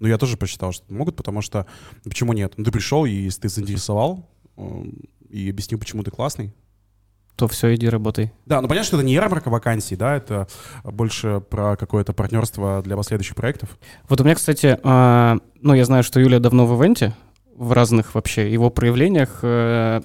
Ну, 0.00 0.08
я 0.08 0.18
тоже 0.18 0.36
посчитал, 0.36 0.72
что 0.72 0.92
могут, 0.92 1.14
потому 1.16 1.42
что 1.42 1.66
почему 2.02 2.32
нет? 2.32 2.54
Ну, 2.56 2.64
ты 2.64 2.72
пришел, 2.72 3.04
и 3.04 3.10
если 3.10 3.42
ты 3.42 3.48
заинтересовал, 3.48 4.28
э, 4.56 4.82
и 5.28 5.48
объяснил, 5.48 5.78
почему 5.78 6.02
ты 6.02 6.10
классный. 6.10 6.52
То 7.36 7.46
все, 7.46 7.74
иди 7.74 7.88
работай. 7.88 8.32
Да, 8.44 8.60
ну 8.60 8.68
понятно, 8.68 8.86
что 8.86 8.96
это 8.96 9.06
не 9.06 9.14
ярмарка 9.14 9.48
вакансий, 9.48 9.96
да, 9.96 10.16
это 10.16 10.48
больше 10.84 11.40
про 11.48 11.76
какое-то 11.76 12.12
партнерство 12.12 12.82
для 12.82 12.96
последующих 12.96 13.36
проектов. 13.36 13.78
Вот 14.08 14.20
у 14.20 14.24
меня, 14.24 14.34
кстати, 14.34 14.78
а, 14.82 15.38
ну, 15.60 15.72
я 15.74 15.84
знаю, 15.84 16.02
что 16.02 16.20
Юлия 16.20 16.40
давно 16.40 16.66
в 16.66 16.82
ивенте, 16.82 17.14
в 17.54 17.72
разных 17.72 18.14
вообще 18.14 18.52
его 18.52 18.68
проявлениях. 18.70 19.38
Э, 19.42 20.02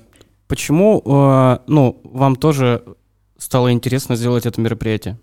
Почему, 0.48 1.02
э, 1.04 1.58
ну, 1.68 2.00
вам 2.04 2.36
тоже 2.36 2.84
стало 3.38 3.72
интересно 3.72 4.16
сделать 4.16 4.46
это 4.46 4.62
мероприятие? 4.62 5.20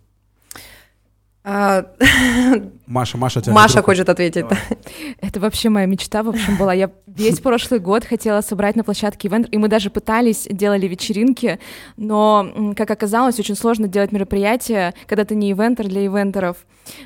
А, 1.44 1.86
Маша, 2.86 3.18
Маша, 3.18 3.40
тебя 3.40 3.52
Маша 3.52 3.82
хочет 3.82 4.08
ответить. 4.08 4.46
да. 4.48 4.56
Это 5.20 5.40
вообще 5.40 5.70
моя 5.70 5.86
мечта, 5.86 6.22
в 6.22 6.28
общем, 6.28 6.56
была. 6.56 6.72
Я 6.72 6.90
весь 7.06 7.40
прошлый 7.40 7.80
год 7.80 8.04
хотела 8.04 8.42
собрать 8.42 8.76
на 8.76 8.84
площадке 8.84 9.26
ивент, 9.26 9.48
и 9.50 9.58
мы 9.58 9.66
даже 9.66 9.90
пытались, 9.90 10.46
делали 10.48 10.86
вечеринки, 10.86 11.58
но, 11.96 12.74
как 12.76 12.90
оказалось, 12.92 13.40
очень 13.40 13.56
сложно 13.56 13.88
делать 13.88 14.12
мероприятие, 14.12 14.94
когда 15.08 15.24
ты 15.24 15.34
не 15.34 15.50
ивентер 15.50 15.88
для 15.88 16.06
ивентеров. 16.06 16.58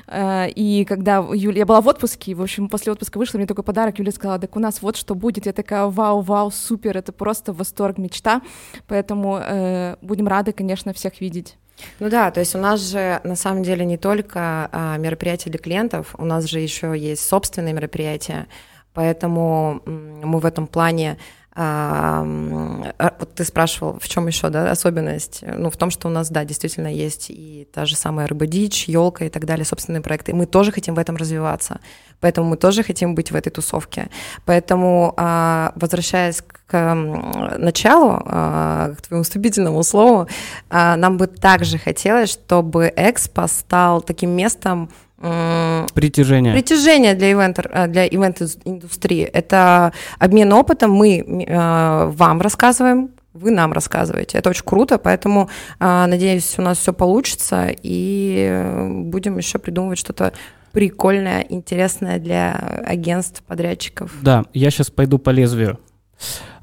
Э, 0.07 0.47
И 0.49 0.85
когда 0.85 1.25
Юля... 1.33 1.59
Я 1.59 1.65
была 1.65 1.81
в 1.81 1.87
отпуске, 1.87 2.31
и, 2.31 2.35
в 2.35 2.41
общем, 2.43 2.69
после 2.69 2.91
отпуска 2.91 3.17
вышла, 3.17 3.39
мне 3.39 3.47
такой 3.47 3.63
подарок, 3.63 3.97
Юля 3.97 4.11
сказала, 4.11 4.37
так 4.37 4.55
у 4.55 4.59
нас 4.59 4.83
вот 4.83 4.97
что 4.97 5.15
будет. 5.15 5.47
Я 5.47 5.53
такая, 5.53 5.85
вау, 5.87 6.21
вау, 6.21 6.51
супер, 6.51 6.95
это 6.95 7.11
просто 7.11 7.53
восторг, 7.53 7.97
мечта. 7.97 8.41
Поэтому 8.87 9.39
э, 9.41 9.95
будем 10.01 10.27
рады, 10.27 10.51
конечно, 10.51 10.93
всех 10.93 11.21
видеть. 11.21 11.57
Ну 11.99 12.09
да, 12.09 12.31
то 12.31 12.39
есть 12.39 12.55
у 12.55 12.59
нас 12.59 12.79
же 12.79 13.21
на 13.23 13.35
самом 13.35 13.63
деле 13.63 13.85
не 13.85 13.97
только 13.97 14.69
а, 14.71 14.97
мероприятия 14.97 15.49
для 15.49 15.59
клиентов, 15.59 16.15
у 16.17 16.25
нас 16.25 16.45
же 16.45 16.59
еще 16.59 16.93
есть 16.97 17.27
собственные 17.27 17.73
мероприятия, 17.73 18.47
поэтому 18.93 19.81
мы 19.85 20.39
в 20.39 20.45
этом 20.45 20.67
плане 20.67 21.17
м, 21.59 22.85
а, 22.99 23.13
вот 23.19 23.33
ты 23.33 23.43
спрашивал, 23.43 23.97
в 23.99 24.07
чем 24.07 24.27
еще 24.27 24.49
да, 24.49 24.69
особенность? 24.69 25.41
Ну, 25.41 25.69
в 25.71 25.77
том, 25.77 25.89
что 25.89 26.07
у 26.07 26.11
нас, 26.11 26.29
да, 26.29 26.45
действительно 26.45 26.87
есть 26.87 27.29
и 27.29 27.67
та 27.73 27.85
же 27.85 27.95
самая 27.95 28.27
рыба 28.27 28.45
дичь, 28.45 28.87
елка 28.87 29.25
и 29.25 29.29
так 29.29 29.45
далее, 29.45 29.65
собственные 29.65 30.01
проекты. 30.01 30.35
Мы 30.35 30.45
тоже 30.45 30.71
хотим 30.71 30.93
в 30.93 30.99
этом 30.99 31.15
развиваться. 31.15 31.79
Поэтому 32.19 32.49
мы 32.49 32.57
тоже 32.57 32.83
хотим 32.83 33.15
быть 33.15 33.31
в 33.31 33.35
этой 33.35 33.49
тусовке. 33.49 34.09
Поэтому, 34.45 35.13
а, 35.17 35.71
возвращаясь 35.75 36.41
к 36.41 36.73
м, 36.75 37.31
началу, 37.57 38.21
а, 38.25 38.93
к 38.97 39.01
твоему 39.01 39.23
вступительному 39.23 39.83
слову, 39.83 40.27
нам 40.69 41.17
бы 41.17 41.27
также 41.27 41.77
хотелось, 41.77 42.31
чтобы 42.31 42.93
Экспо 42.95 43.47
стал 43.47 44.01
таким 44.01 44.31
местом 44.31 44.89
Притяжение. 45.19 46.53
Притяжение 46.53 47.13
для 47.15 47.31
ивентер, 47.31 47.69
э, 47.73 47.87
для 47.87 48.05
ивент-индустрии. 48.05 49.23
Это 49.23 49.91
обмен 50.19 50.53
опытом. 50.53 50.91
Мы 50.91 51.19
э, 51.19 52.11
вам 52.13 52.41
рассказываем, 52.41 53.09
вы 53.33 53.51
нам 53.51 53.73
рассказываете. 53.73 54.37
Это 54.37 54.49
очень 54.49 54.65
круто, 54.65 54.97
поэтому, 54.97 55.49
э, 55.79 56.05
надеюсь, 56.05 56.55
у 56.57 56.61
нас 56.61 56.77
все 56.77 56.93
получится, 56.93 57.69
и 57.83 58.47
э, 58.49 58.89
будем 58.89 59.37
еще 59.37 59.57
придумывать 59.59 59.99
что-то 59.99 60.33
прикольное, 60.71 61.45
интересное 61.49 62.19
для 62.19 62.53
агентств, 62.85 63.41
подрядчиков. 63.43 64.11
Да, 64.21 64.45
я 64.53 64.69
сейчас 64.69 64.91
пойду 64.91 65.17
по 65.17 65.31
лезвию. 65.31 65.79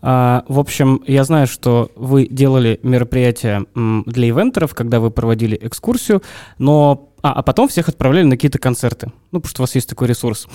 А, 0.02 0.44
в 0.48 0.58
общем, 0.58 1.02
я 1.06 1.24
знаю, 1.24 1.46
что 1.46 1.90
вы 1.96 2.26
делали 2.26 2.78
мероприятия 2.82 3.64
для 3.74 4.28
ивентеров, 4.28 4.74
когда 4.74 5.00
вы 5.00 5.10
проводили 5.10 5.58
экскурсию, 5.60 6.22
но 6.58 7.10
а, 7.22 7.32
а 7.32 7.42
потом 7.42 7.68
всех 7.68 7.88
отправляли 7.88 8.24
на 8.24 8.36
какие-то 8.36 8.58
концерты. 8.58 9.10
Ну, 9.32 9.40
потому 9.40 9.48
что 9.48 9.62
у 9.62 9.64
вас 9.64 9.74
есть 9.74 9.88
такой 9.88 10.08
ресурс. 10.08 10.46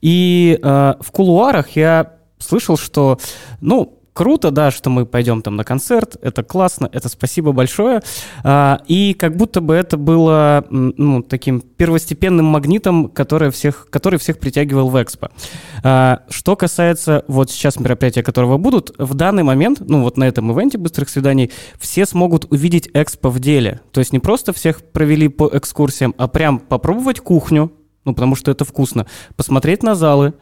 И 0.00 0.58
а, 0.62 0.96
в 1.00 1.12
кулуарах 1.12 1.76
я 1.76 2.14
слышал, 2.38 2.76
что, 2.76 3.20
ну, 3.60 4.00
круто, 4.16 4.50
да, 4.50 4.70
что 4.70 4.88
мы 4.88 5.04
пойдем 5.04 5.42
там 5.42 5.56
на 5.56 5.62
концерт, 5.62 6.16
это 6.22 6.42
классно, 6.42 6.88
это 6.90 7.10
спасибо 7.10 7.52
большое. 7.52 8.00
А, 8.42 8.80
и 8.88 9.12
как 9.12 9.36
будто 9.36 9.60
бы 9.60 9.74
это 9.74 9.98
было 9.98 10.64
ну, 10.70 11.22
таким 11.22 11.60
первостепенным 11.60 12.46
магнитом, 12.46 13.10
который 13.10 13.50
всех, 13.50 13.88
который 13.90 14.18
всех 14.18 14.38
притягивал 14.38 14.88
в 14.88 15.00
Экспо. 15.00 15.28
А, 15.84 16.22
что 16.30 16.56
касается 16.56 17.24
вот 17.28 17.50
сейчас 17.50 17.78
мероприятия, 17.78 18.22
которые 18.22 18.56
будут, 18.56 18.94
в 18.96 19.12
данный 19.12 19.42
момент, 19.42 19.80
ну 19.80 20.02
вот 20.02 20.16
на 20.16 20.24
этом 20.24 20.50
ивенте 20.50 20.78
быстрых 20.78 21.10
свиданий, 21.10 21.52
все 21.78 22.06
смогут 22.06 22.50
увидеть 22.50 22.88
Экспо 22.94 23.28
в 23.28 23.38
деле. 23.38 23.80
То 23.92 24.00
есть 24.00 24.14
не 24.14 24.18
просто 24.18 24.54
всех 24.54 24.82
провели 24.82 25.28
по 25.28 25.50
экскурсиям, 25.52 26.14
а 26.16 26.26
прям 26.26 26.58
попробовать 26.58 27.20
кухню, 27.20 27.70
ну, 28.06 28.14
потому 28.14 28.36
что 28.36 28.50
это 28.50 28.64
вкусно, 28.64 29.06
посмотреть 29.34 29.82
на 29.82 29.94
залы, 29.96 30.32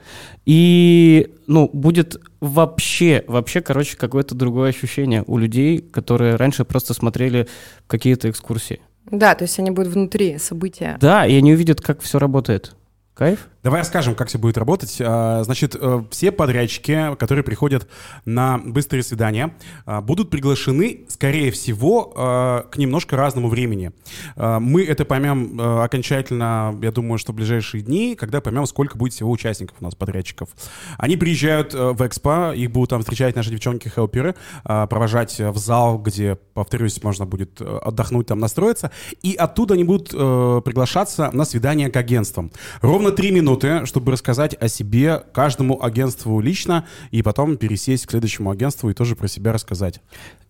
и, 0.45 1.35
ну, 1.47 1.71
будет 1.73 2.21
вообще, 2.45 3.25
вообще, 3.27 3.61
короче, 3.61 3.97
какое-то 3.97 4.35
другое 4.35 4.71
ощущение 4.71 5.25
у 5.27 5.39
людей, 5.39 5.79
которые 5.79 6.37
раньше 6.37 6.65
просто 6.65 6.95
смотрели 6.95 7.49
какие-то 7.87 8.29
экскурсии. 8.31 8.81
Да, 9.11 9.35
то 9.35 9.45
есть 9.45 9.59
они 9.59 9.71
будут 9.71 9.93
внутри 9.93 10.39
события. 10.39 10.97
Да, 11.01 11.27
и 11.27 11.35
они 11.35 11.53
увидят, 11.55 11.81
как 11.81 12.01
все 12.01 12.19
работает. 12.19 12.75
Кайф? 13.15 13.49
Давай 13.65 13.81
расскажем, 13.81 14.15
как 14.15 14.29
все 14.29 14.37
будет 14.39 14.59
работать. 14.59 14.99
А, 15.01 15.43
Значит, 15.43 15.75
э, 15.75 16.05
все 16.11 16.31
подрядчики, 16.33 17.17
которые 17.17 17.43
приходят 17.43 17.89
на 18.27 18.59
быстрые 18.59 19.03
свидания, 19.03 19.57
а, 19.87 20.03
будут 20.03 20.29
приглашены, 20.29 21.07
скорее 21.09 21.51
всего, 21.51 22.13
а, 22.15 22.65
к 22.71 22.77
немножко 22.77 23.17
разному 23.17 23.49
времени. 23.49 23.93
Мы 24.37 24.85
это 24.85 25.07
поймем 25.07 25.59
окончательно, 25.61 26.79
я 26.83 26.93
думаю, 26.93 27.17
что 27.17 27.33
в 27.33 27.37
ближайшие 27.37 27.83
дни, 27.83 28.17
когда 28.17 28.43
поймем, 28.43 28.67
сколько 28.67 28.99
будет 28.99 29.15
всего 29.15 29.31
участников 29.31 29.77
у 29.81 29.85
нас, 29.85 29.95
подрядчиков. 29.95 30.51
Они 30.99 31.17
приезжают 31.17 31.75
э, 31.75 31.93
в 31.93 32.07
Экспо, 32.07 32.53
их 32.53 32.71
будут 32.71 32.91
там 32.91 33.01
встречать 33.01 33.35
наши 33.35 33.51
девчонки-хелперы, 33.51 34.35
провожать 34.65 35.41
в 35.41 35.57
зал, 35.57 35.99
где, 35.99 36.37
повторюсь, 36.53 37.03
можно 37.03 37.25
будет 37.25 37.61
э, 37.61 37.79
отдохнуть, 37.83 38.27
там 38.27 38.41
настроиться, 38.41 38.91
и 39.23 39.35
оттуда 39.35 39.73
они 39.75 39.85
будут 39.85 40.11
приглашаться 40.11 41.31
на 41.33 41.47
свидание 41.47 41.89
к 41.91 41.97
агентствам. 41.97 42.51
Ровно 42.83 43.11
три 43.11 43.31
минуты, 43.31 43.54
чтобы 43.85 44.13
рассказать 44.13 44.55
о 44.61 44.69
себе 44.69 45.23
каждому 45.33 45.83
агентству 45.83 46.41
лично, 46.41 46.87
и 47.11 47.23
потом 47.23 47.57
пересесть 47.57 48.07
к 48.07 48.11
следующему 48.11 48.51
агентству 48.51 48.91
и 48.91 48.95
тоже 48.95 49.17
про 49.17 49.29
себя 49.29 49.53
рассказать. 49.53 50.01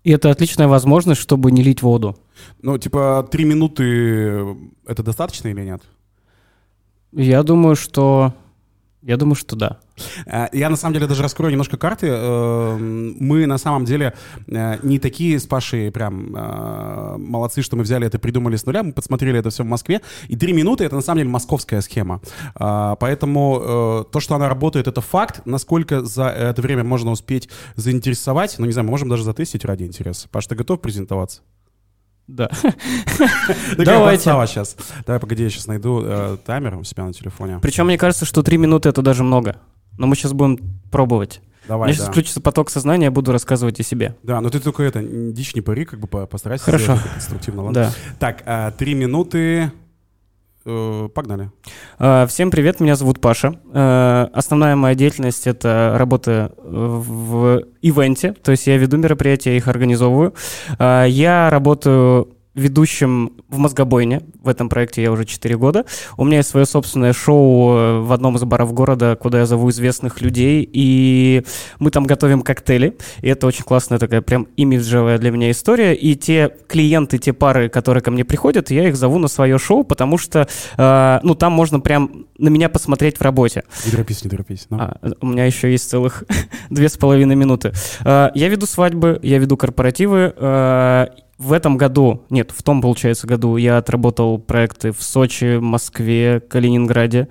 И 0.05 0.11
это 0.11 0.31
отличная 0.31 0.69
возможность, 0.69 1.21
чтобы 1.21 1.51
не 1.51 1.63
лить 1.63 1.83
воду. 1.83 2.17
Ну, 2.61 2.77
типа, 2.79 3.27
три 3.31 3.45
минуты 3.45 4.57
это 4.87 5.03
достаточно 5.03 5.49
или 5.49 5.63
нет? 5.63 5.83
Я 7.13 7.43
думаю, 7.43 7.77
что... 7.77 8.35
Я 9.07 9.19
думаю, 9.19 9.35
что 9.35 9.55
да. 9.55 9.79
Э, 10.27 10.47
Я 10.53 10.71
на 10.71 10.77
самом 10.77 10.95
деле 10.95 11.07
даже 11.07 11.23
раскрою 11.23 11.53
немножко 11.53 11.77
карты. 11.77 12.09
Э, 12.11 12.77
Мы 12.79 13.47
на 13.47 13.59
самом 13.59 13.85
деле 13.85 14.15
э, 14.47 14.79
не 14.83 14.99
такие 14.99 15.39
с 15.39 15.47
Пашей 15.47 15.91
прям 15.91 16.33
молодцы, 17.31 17.63
что 17.63 17.77
мы 17.77 17.83
взяли 17.83 18.07
это, 18.07 18.19
придумали 18.19 18.57
с 18.57 18.65
нуля. 18.65 18.83
Мы 18.83 18.93
подсмотрели 18.93 19.39
это 19.39 19.51
все 19.51 19.63
в 19.63 19.67
Москве. 19.67 20.01
И 20.29 20.37
три 20.37 20.53
минуты 20.53 20.85
это 20.85 20.97
на 20.97 21.03
самом 21.03 21.19
деле 21.19 21.31
московская 21.31 21.81
схема. 21.83 22.21
Поэтому 22.55 24.07
то, 24.11 24.21
что 24.21 24.35
она 24.35 24.49
работает, 24.49 24.89
это 24.89 25.01
факт. 25.01 25.43
Насколько 25.45 26.03
за 26.03 26.25
это 26.29 26.63
время 26.63 26.85
можно 26.85 27.11
успеть 27.11 27.49
заинтересовать, 27.77 28.57
ну 28.59 28.67
не 28.67 28.73
знаю, 28.73 28.87
мы 28.87 28.91
можем 28.91 29.09
даже 29.09 29.23
затестить 29.23 29.65
ради 29.65 29.85
интереса. 29.85 30.29
Паш, 30.31 30.47
ты 30.47 30.55
готов 30.55 30.81
презентоваться? 30.81 31.43
Да. 32.27 32.51
Давайте. 33.77 34.25
сейчас. 34.47 34.77
Давай, 35.07 35.21
погоди, 35.21 35.43
я 35.43 35.51
сейчас 35.51 35.67
найду 35.67 36.03
э, 36.05 36.37
таймер 36.45 36.77
у 36.77 36.85
себя 36.85 37.05
на 37.05 37.13
телефоне. 37.13 37.59
Причем 37.61 37.87
мне 37.87 37.99
кажется, 37.99 38.25
что 38.25 38.43
три 38.43 38.57
минуты 38.57 38.89
это 38.89 39.03
даже 39.03 39.23
много. 39.25 39.57
Но 39.99 40.07
мы 40.07 40.17
сейчас 40.17 40.33
будем 40.33 40.59
пробовать. 40.91 41.41
У 41.67 41.69
Давай, 41.69 41.89
меня 41.89 41.95
сейчас 41.95 42.07
да. 42.07 42.13
включится 42.13 42.41
поток 42.41 42.71
сознания, 42.71 43.07
я 43.07 43.11
буду 43.11 43.33
рассказывать 43.33 43.81
о 43.81 43.83
себе. 43.83 44.17
Да, 44.23 44.41
но 44.41 44.51
ты 44.51 44.61
только 44.61 44.83
это, 44.83 45.03
дичь 45.03 45.55
не 45.55 45.63
пари, 45.63 45.85
как 45.87 45.99
бы 45.99 46.07
по- 46.07 46.27
постарайся 46.27 46.65
Хорошо. 46.65 46.99
конструктивно, 47.15 47.63
ладно? 47.65 47.75
Да. 47.85 47.93
Так, 48.19 48.43
а, 48.45 48.71
три 48.73 48.95
минуты. 48.95 49.73
Э, 50.67 51.09
Погнали. 51.15 51.51
А, 51.99 52.27
Всем 52.27 52.51
привет, 52.51 52.81
меня 52.81 52.97
зовут 52.97 53.21
Паша. 53.21 53.61
А, 53.73 54.31
Основная 54.33 54.77
моя 54.77 54.95
деятельность— 54.95 55.47
это 55.47 55.95
работа 55.99 56.53
э, 56.57 56.63
в 56.65 57.65
ивенте, 57.83 58.33
то 58.33 58.51
есть 58.51 58.67
я 58.67 58.79
веду 58.79 58.97
мероприятия, 58.97 59.57
их 59.57 59.69
организовываю. 59.69 60.35
Я 60.79 61.51
работаю 61.51 62.35
ведущим 62.55 63.33
в 63.49 63.59
«Мозгобойне». 63.59 64.23
В 64.43 64.49
этом 64.49 64.69
проекте 64.69 65.03
я 65.03 65.11
уже 65.11 65.25
4 65.25 65.57
года. 65.57 65.85
У 66.17 66.25
меня 66.25 66.39
есть 66.39 66.49
свое 66.51 66.67
собственное 66.67 67.13
шоу 67.13 67.73
э, 67.77 67.99
в 68.01 68.13
одном 68.13 68.37
из 68.37 68.45
баров 68.45 68.73
города, 68.73 69.17
куда 69.17 69.41
я 69.41 69.47
зову 69.47 69.71
известных 69.71 70.21
людей, 70.21 70.69
и 70.73 71.45
мы 71.79 71.91
там 71.91 72.05
готовим 72.05 72.43
коктейли. 72.43 72.97
И 73.23 73.29
это 73.29 73.47
очень 73.47 73.65
классная 73.65 73.99
такая 73.99 74.21
прям 74.21 74.47
имиджевая 74.57 75.19
для 75.19 75.31
меня 75.31 75.51
история. 75.51 75.95
И 75.95 76.15
те 76.15 76.51
клиенты, 76.69 77.19
те 77.19 77.33
пары, 77.33 77.69
которые 77.69 78.03
ко 78.03 78.11
мне 78.11 78.25
приходят, 78.25 78.71
я 78.71 78.89
их 78.89 78.97
зову 78.97 79.19
на 79.19 79.29
свое 79.29 79.59
шоу, 79.59 79.85
потому 79.85 80.19
что, 80.19 80.49
э, 80.77 81.21
ну, 81.23 81.35
там 81.35 81.53
можно 81.53 81.81
прям 81.81 82.27
на 82.39 82.49
меня 82.49 82.69
посмотреть 82.69 83.19
в 83.19 83.23
работе. 83.23 83.65
Не 83.85 83.91
торопись, 83.91 84.25
не 84.25 84.31
торопись. 84.31 84.67
ну. 84.71 84.79
А, 84.81 84.97
у 85.21 85.27
меня 85.27 85.45
еще 85.47 85.71
есть 85.71 85.89
целых 85.89 86.25
две 86.71 86.89
с 86.89 86.97
половиной 86.97 87.35
минуты. 87.37 87.73
А, 88.05 88.31
Я 88.35 88.49
веду 88.49 88.67
свадьбы, 88.67 89.19
я 89.23 89.39
веду 89.39 89.57
корпоративы. 89.57 90.33
А, 90.37 91.11
В 91.45 91.53
этом 91.53 91.77
году, 91.77 92.25
нет, 92.31 92.53
в 92.53 92.63
том, 92.63 92.81
получается, 92.81 93.27
году 93.27 93.59
я 93.59 93.77
отработал 93.77 94.39
проекты 94.39 94.93
в 94.93 95.03
Сочи, 95.03 95.59
Москве, 95.59 96.41
Калининграде 96.41 97.29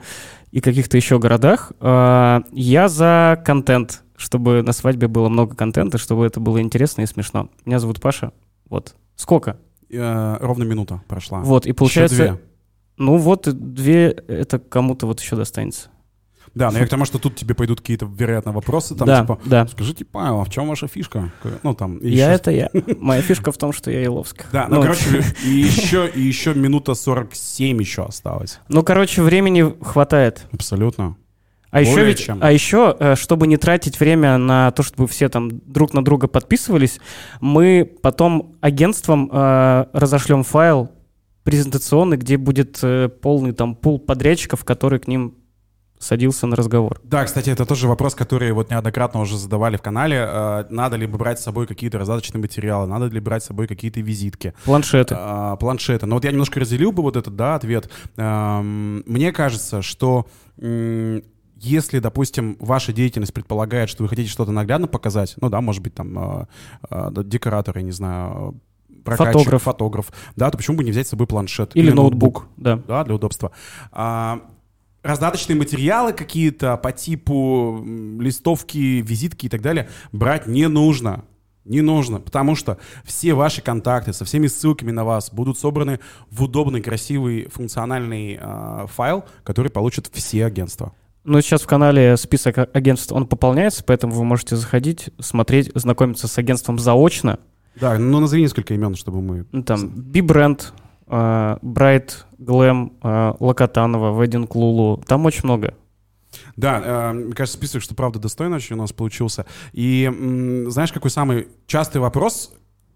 и 0.51 0.61
каких-то 0.61 0.97
еще 0.97 1.17
городах. 1.17 1.71
А, 1.79 2.43
Я 2.51 2.89
за 2.89 3.41
контент, 3.43 4.03
чтобы 4.15 4.61
на 4.61 4.71
свадьбе 4.71 5.07
было 5.07 5.29
много 5.29 5.55
контента, 5.55 5.97
чтобы 5.97 6.27
это 6.27 6.39
было 6.39 6.61
интересно 6.61 7.01
и 7.01 7.07
смешно. 7.07 7.49
Меня 7.65 7.79
зовут 7.79 7.99
Паша. 8.01 8.33
Вот. 8.69 8.95
Сколько? 9.15 9.57
Э, 9.89 10.37
Ровно 10.39 10.63
минута 10.63 11.01
прошла. 11.07 11.39
Вот, 11.39 11.65
и 11.65 11.73
получается... 11.73 12.15
две. 12.15 12.41
Ну 12.97 13.17
вот, 13.17 13.49
две, 13.51 14.09
это 14.09 14.59
кому-то 14.59 15.07
вот 15.07 15.21
еще 15.21 15.35
достанется. 15.35 15.89
Да, 16.55 16.69
но 16.69 16.77
я 16.77 16.85
к 16.85 16.89
тому, 16.89 17.05
что 17.05 17.17
тут 17.17 17.35
тебе 17.35 17.55
пойдут 17.55 17.81
какие-то, 17.81 18.05
вероятно, 18.05 18.51
вопросы, 18.51 18.95
там, 18.95 19.07
Да, 19.07 19.21
типа, 19.21 19.39
да. 19.45 19.67
скажите, 19.67 20.05
Павел, 20.05 20.41
а 20.41 20.45
в 20.45 20.49
чем 20.49 20.67
ваша 20.67 20.87
фишка? 20.87 21.31
Ну, 21.63 21.73
там, 21.73 21.99
Я 22.01 22.31
это 22.31 22.51
я. 22.51 22.69
Моя 22.99 23.21
фишка 23.21 23.51
в 23.51 23.57
том, 23.57 23.73
что 23.73 23.89
я 23.89 24.03
Иловских. 24.05 24.45
Да, 24.51 24.67
ну, 24.69 24.81
короче, 24.81 25.23
и 25.43 25.49
еще, 25.49 26.07
и 26.07 26.21
еще 26.21 26.53
минута 26.53 26.93
47 26.93 27.79
еще 27.79 28.03
осталось. 28.03 28.59
Ну, 28.69 28.83
короче, 28.83 29.23
времени 29.23 29.73
хватает. 29.81 30.45
Абсолютно. 30.51 31.15
А 31.71 31.81
еще, 31.81 32.05
ведь, 32.05 32.19
чем. 32.19 32.37
а 32.39 32.51
еще, 32.51 32.95
э, 32.99 33.15
чтобы 33.15 33.47
не 33.47 33.57
тратить 33.57 33.99
время 33.99 34.37
на 34.37 34.69
то, 34.71 34.83
чтобы 34.83 35.07
все 35.07 35.27
там 35.27 35.49
друг 35.65 35.93
на 35.93 36.05
друга 36.05 36.27
подписывались, 36.27 36.99
мы 37.41 37.91
потом 38.03 38.57
агентствам 38.61 39.27
э, 39.33 39.85
разошлем 39.91 40.43
файл 40.43 40.91
презентационный, 41.43 42.17
где 42.17 42.37
будет 42.37 42.77
э, 42.83 43.09
полный 43.09 43.53
там 43.53 43.73
пул 43.73 43.97
подрядчиков, 43.97 44.63
который 44.63 44.99
к 44.99 45.07
ним 45.07 45.33
садился 46.03 46.47
на 46.47 46.55
разговор. 46.55 46.99
Да, 47.03 47.23
кстати, 47.25 47.49
это 47.49 47.65
тоже 47.65 47.87
вопрос, 47.87 48.13
который 48.15 48.51
вот 48.51 48.69
неоднократно 48.69 49.21
уже 49.21 49.37
задавали 49.37 49.77
в 49.77 49.81
канале. 49.81 50.17
Э, 50.27 50.65
Надо 50.69 50.95
ли 50.97 51.07
брать 51.07 51.39
с 51.39 51.43
собой 51.43 51.65
какие-то 51.67 51.97
раздаточные 51.97 52.41
материалы, 52.41 52.87
надо 52.87 53.05
ли 53.07 53.19
брать 53.19 53.43
с 53.43 53.47
собой 53.47 53.67
какие-то 53.67 54.01
визитки, 54.01 54.53
Планшеты. 54.65 55.15
а, 55.17 55.55
планшеты. 55.55 56.05
Но 56.05 56.15
вот 56.15 56.25
я 56.25 56.31
немножко 56.31 56.59
разделил 56.59 56.91
бы 56.91 57.01
вот 57.03 57.15
этот, 57.17 57.35
да, 57.35 57.55
ответ. 57.55 57.89
Эм, 58.17 59.03
Мне 59.07 59.31
кажется, 59.31 59.81
что 59.81 60.27
если, 61.59 61.99
допустим, 61.99 62.57
ваша 62.59 62.91
деятельность 62.91 63.33
предполагает, 63.33 63.89
что 63.89 64.03
вы 64.03 64.09
хотите 64.09 64.29
что-то 64.29 64.51
наглядно 64.51 64.87
показать, 64.87 65.35
ну 65.39 65.49
да, 65.49 65.61
может 65.61 65.81
быть, 65.81 65.95
там 65.95 66.41
э, 66.41 66.45
э, 66.89 67.11
декоратор, 67.23 67.77
я 67.77 67.83
не 67.83 67.91
знаю, 67.91 68.59
прокатчик, 69.05 69.33
Фотограф. 69.33 69.63
фотограф, 69.63 70.11
да, 70.35 70.49
то 70.51 70.57
почему 70.57 70.77
бы 70.77 70.83
не 70.83 70.91
взять 70.91 71.07
с 71.07 71.11
собой 71.11 71.27
планшет 71.27 71.71
Или 71.75 71.91
ноутбук. 71.91 72.47
Да. 72.57 72.79
да, 72.87 73.03
для 73.03 73.15
удобства. 73.15 73.51
А, 73.91 74.41
раздаточные 75.03 75.55
материалы 75.55 76.13
какие-то 76.13 76.77
по 76.77 76.91
типу 76.91 77.83
листовки, 78.19 79.01
визитки 79.01 79.45
и 79.45 79.49
так 79.49 79.61
далее 79.61 79.89
брать 80.11 80.47
не 80.47 80.67
нужно. 80.67 81.25
Не 81.65 81.79
нужно, 81.79 82.19
потому 82.19 82.55
что 82.55 82.77
все 83.05 83.33
ваши 83.33 83.61
контакты 83.61 84.11
со 84.11 84.25
всеми 84.25 84.47
ссылками 84.47 84.91
на 84.91 85.05
вас 85.05 85.31
будут 85.31 85.57
собраны 85.57 86.01
в 86.29 86.43
удобный, 86.43 86.81
красивый, 86.81 87.47
функциональный 87.49 88.37
а, 88.41 88.85
файл, 88.87 89.23
который 89.45 89.71
получат 89.71 90.09
все 90.11 90.45
агентства. 90.45 90.93
Ну, 91.23 91.39
сейчас 91.39 91.61
в 91.61 91.67
канале 91.67 92.17
список 92.17 92.57
а- 92.57 92.69
агентств, 92.73 93.13
он 93.13 93.27
пополняется, 93.27 93.81
поэтому 93.85 94.13
вы 94.13 94.25
можете 94.25 94.57
заходить, 94.57 95.09
смотреть, 95.19 95.71
знакомиться 95.73 96.27
с 96.27 96.37
агентством 96.37 96.79
заочно. 96.79 97.39
Да, 97.79 97.97
ну 97.97 98.19
назови 98.19 98.41
несколько 98.41 98.73
имен, 98.73 98.95
чтобы 98.95 99.21
мы... 99.21 99.45
Ну, 99.53 99.63
там 99.63 99.87
B-Brand, 99.87 100.61
э, 101.07 101.57
Bright, 101.61 102.11
Glam, 102.43 102.93
э, 103.01 103.33
Локотанова, 103.39 104.21
Wedding 104.21 104.47
Lulu. 104.47 105.03
Там 105.05 105.25
очень 105.25 105.41
много. 105.43 105.73
Да, 106.55 106.81
э, 106.83 107.13
мне 107.13 107.33
кажется, 107.33 107.57
список, 107.57 107.81
что 107.81 107.95
правда 107.95 108.19
достойно 108.19 108.57
очень 108.57 108.75
у 108.75 108.79
нас 108.79 108.91
получился. 108.91 109.45
И 109.71 110.09
знаешь, 110.69 110.91
какой 110.91 111.11
самый 111.11 111.47
частый 111.67 112.01
вопрос, 112.01 112.53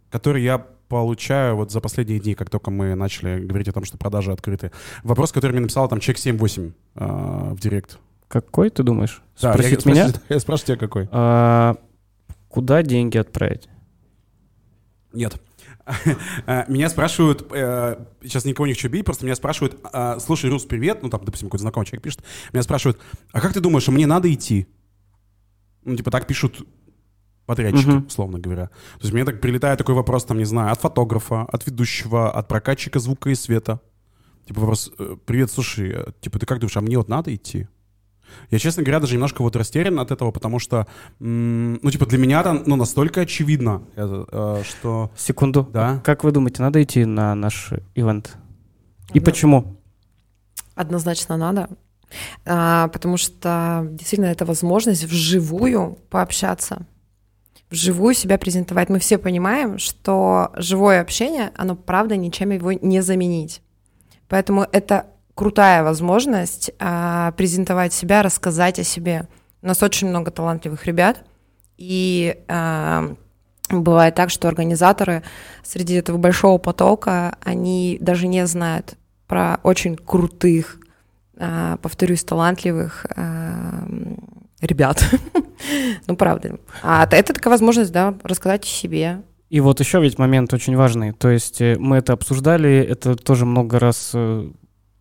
который 0.10 0.44
я 0.44 0.58
получаю 0.88 1.56
вот 1.56 1.72
за 1.72 1.82
последние 1.82 2.20
дни, 2.20 2.34
как 2.34 2.50
только 2.50 2.72
мы 2.72 2.96
начали 2.96 3.40
говорить 3.40 3.68
о 3.68 3.74
том, 3.74 3.84
что 3.84 3.98
продажи 3.98 4.32
открыты. 4.32 4.72
Вопрос, 5.04 5.32
который 5.32 5.52
мне 5.52 5.62
написал 5.62 5.88
там 5.88 6.00
человек 6.00 6.42
7-8 6.42 6.72
э, 6.96 7.06
в 7.54 7.60
директ. 7.60 8.00
Какой, 8.28 8.70
ты 8.70 8.84
думаешь? 8.84 9.22
Да, 9.42 9.54
Спросить 9.54 9.86
я, 9.86 9.92
меня? 9.92 10.08
Я 10.30 10.40
спрашиваю 10.40 10.78
тебя, 10.78 10.88
какой. 10.88 11.08
А, 11.12 11.76
куда 12.50 12.84
деньги 12.84 13.18
отправить? 13.18 13.70
Нет. 15.14 15.42
Э, 16.46 16.66
Меня 16.68 16.90
спрашивают, 16.90 17.46
э, 17.52 18.06
сейчас 18.24 18.46
никого 18.46 18.68
не 18.68 18.74
хочу 18.74 18.90
бить, 18.90 19.06
просто 19.06 19.26
меня 19.26 19.36
спрашивают, 19.36 19.80
а, 19.94 20.20
слушай, 20.20 20.50
Рус, 20.50 20.66
привет, 20.66 21.02
ну 21.04 21.10
там, 21.10 21.24
допустим, 21.24 21.48
какой-то 21.48 21.62
знакомый 21.62 21.86
человек 21.86 22.04
пишет, 22.04 22.24
меня 22.54 22.64
спрашивают, 22.64 23.00
а 23.32 23.40
как 23.42 23.54
ты 23.54 23.60
думаешь, 23.60 23.88
мне 23.88 24.06
надо 24.08 24.32
идти? 24.34 24.68
Ну, 25.86 25.96
типа 25.96 26.12
так 26.12 26.28
пишут 26.28 26.68
подрядчики, 27.46 27.88
Мгм. 27.88 28.06
условно 28.08 28.40
говоря. 28.40 28.68
То 28.68 29.02
есть 29.04 29.14
мне 29.14 29.24
так 29.24 29.40
прилетает 29.40 29.78
такой 29.78 29.96
вопрос, 29.96 30.26
там, 30.26 30.38
не 30.38 30.46
знаю, 30.46 30.72
от 30.74 30.82
фотографа, 30.82 31.44
от 31.44 31.66
ведущего, 31.66 32.30
от 32.30 32.48
прокатчика 32.50 33.00
звука 33.00 33.30
и 33.30 33.36
света. 33.36 33.80
Типа 34.46 34.60
вопрос, 34.62 34.92
э, 35.00 35.16
привет, 35.26 35.50
слушай, 35.52 35.96
типа 36.20 36.40
ты 36.40 36.46
как 36.46 36.60
думаешь, 36.60 36.76
а 36.78 36.82
мне 36.82 36.98
вот 36.98 37.08
надо 37.08 37.34
идти? 37.34 37.68
Я, 38.50 38.60
честно 38.60 38.84
говоря, 38.84 39.00
даже 39.00 39.14
немножко 39.14 39.42
вот 39.42 39.56
растерян 39.56 40.00
от 40.00 40.12
этого, 40.12 40.32
потому 40.32 40.60
что, 40.60 40.88
ну, 41.20 41.92
типа, 41.92 42.06
для 42.06 42.18
меня 42.18 42.42
это, 42.42 42.62
ну, 42.66 42.76
настолько 42.76 43.22
очевидно, 43.22 43.84
это, 43.96 44.26
э, 44.32 44.64
что... 44.66 45.12
Секунду. 45.18 45.68
Да. 45.74 46.02
Как 46.04 46.24
вы 46.24 46.32
думаете, 46.32 46.62
надо 46.62 46.82
идти 46.82 47.06
на 47.06 47.36
наш 47.36 47.72
ивент? 47.96 48.38
И 49.14 49.20
Да. 49.20 49.26
почему? 49.26 49.78
Однозначно 50.76 51.38
надо. 51.38 51.70
А, 52.46 52.88
потому 52.90 53.18
что 53.18 53.86
действительно 53.92 54.28
это 54.28 54.46
возможность 54.46 55.04
вживую 55.04 55.98
пообщаться, 56.10 56.86
вживую 57.70 58.14
себя 58.14 58.38
презентовать. 58.38 58.90
Мы 58.90 59.00
все 59.00 59.18
понимаем, 59.18 59.78
что 59.78 60.52
живое 60.56 61.02
общение, 61.02 61.52
оно 61.58 61.76
правда 61.76 62.16
ничем 62.16 62.52
его 62.52 62.72
не 62.72 63.02
заменить. 63.02 63.62
Поэтому 64.30 64.66
это 64.72 65.08
крутая 65.38 65.84
возможность 65.84 66.72
а, 66.80 67.32
презентовать 67.34 67.94
себя, 67.94 68.24
рассказать 68.24 68.80
о 68.80 68.84
себе. 68.84 69.28
У 69.62 69.68
нас 69.68 69.84
очень 69.84 70.10
много 70.10 70.32
талантливых 70.32 70.88
ребят, 70.88 71.24
и 71.78 72.40
а, 72.48 73.14
бывает 73.70 74.16
так, 74.16 74.32
что 74.32 74.48
организаторы 74.48 75.22
среди 75.64 75.94
этого 75.94 76.18
большого 76.18 76.58
потока, 76.58 77.38
они 77.44 78.00
даже 78.02 78.28
не 78.28 78.48
знают 78.48 78.96
про 79.28 79.60
очень 79.62 79.96
крутых, 79.96 80.80
а, 81.38 81.78
повторюсь, 81.78 82.24
талантливых 82.24 83.06
а, 83.16 83.88
ребят. 84.60 85.04
Ну, 86.06 86.16
правда. 86.16 86.60
А 86.84 87.08
это 87.12 87.34
такая 87.34 87.52
возможность, 87.52 87.92
да, 87.92 88.14
рассказать 88.24 88.64
о 88.64 88.68
себе. 88.68 89.24
И 89.50 89.60
вот 89.60 89.80
еще 89.80 90.00
ведь 90.00 90.20
момент 90.20 90.54
очень 90.54 90.76
важный. 90.76 91.14
То 91.14 91.30
есть 91.30 91.62
э, 91.62 91.78
мы 91.80 91.98
это 91.98 92.14
обсуждали, 92.14 92.78
это 92.78 93.16
тоже 93.16 93.46
много 93.46 93.80
раз 93.80 94.12
э, 94.14 94.50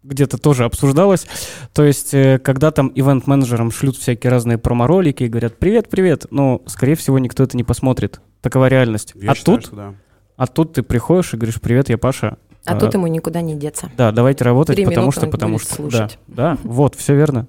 где-то 0.06 0.38
тоже 0.38 0.64
обсуждалось. 0.64 1.26
То 1.72 1.84
есть, 1.84 2.14
э, 2.14 2.38
когда 2.38 2.70
там 2.70 2.88
ивент-менеджерам 2.94 3.70
шлют 3.70 3.96
всякие 3.96 4.30
разные 4.30 4.58
промо-ролики 4.58 5.24
и 5.24 5.28
говорят 5.28 5.58
«Привет, 5.58 5.88
привет», 5.88 6.26
ну, 6.30 6.62
скорее 6.66 6.94
всего, 6.94 7.18
никто 7.18 7.42
это 7.42 7.56
не 7.56 7.64
посмотрит. 7.64 8.20
Такова 8.40 8.68
реальность. 8.68 9.12
Я 9.14 9.32
а, 9.32 9.34
считаю, 9.34 9.58
тут, 9.58 9.66
что 9.66 9.76
да. 9.76 9.94
а 10.36 10.46
тут 10.46 10.74
ты 10.74 10.82
приходишь 10.82 11.34
и 11.34 11.36
говоришь 11.36 11.60
«Привет, 11.60 11.88
я 11.88 11.98
Паша». 11.98 12.38
А 12.64 12.76
тут 12.76 12.94
ему 12.94 13.06
никуда 13.06 13.42
не 13.42 13.54
деться. 13.54 13.90
Да, 13.96 14.10
давайте 14.10 14.42
работать, 14.42 14.74
Три 14.74 14.84
потому 14.84 15.12
что, 15.12 15.26
он 15.26 15.30
потому 15.30 15.54
будет 15.54 15.66
что, 15.66 15.74
слушать. 15.74 16.18
да, 16.26 16.54
да, 16.54 16.58
вот, 16.64 16.96
все 16.96 17.14
верно. 17.14 17.46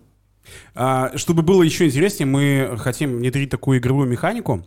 А, 0.76 1.12
чтобы 1.16 1.42
было 1.42 1.64
еще 1.64 1.88
интереснее, 1.88 2.28
мы 2.28 2.78
хотим 2.78 3.18
внедрить 3.18 3.50
такую 3.50 3.80
игровую 3.80 4.08
механику. 4.08 4.64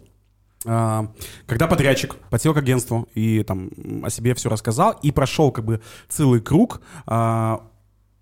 А, 0.67 1.07
Когда 1.47 1.67
подрядчик 1.67 2.17
подсел 2.31 2.53
к 2.53 2.59
агентству 2.59 3.09
и 3.15 3.43
там 3.45 3.71
о 4.03 4.11
себе 4.11 4.35
все 4.35 4.51
рассказал 4.51 4.99
и 5.03 5.11
прошел 5.11 5.53
как 5.53 5.65
бы 5.65 5.81
целый 6.09 6.41
круг, 6.41 6.83
а, 7.07 7.63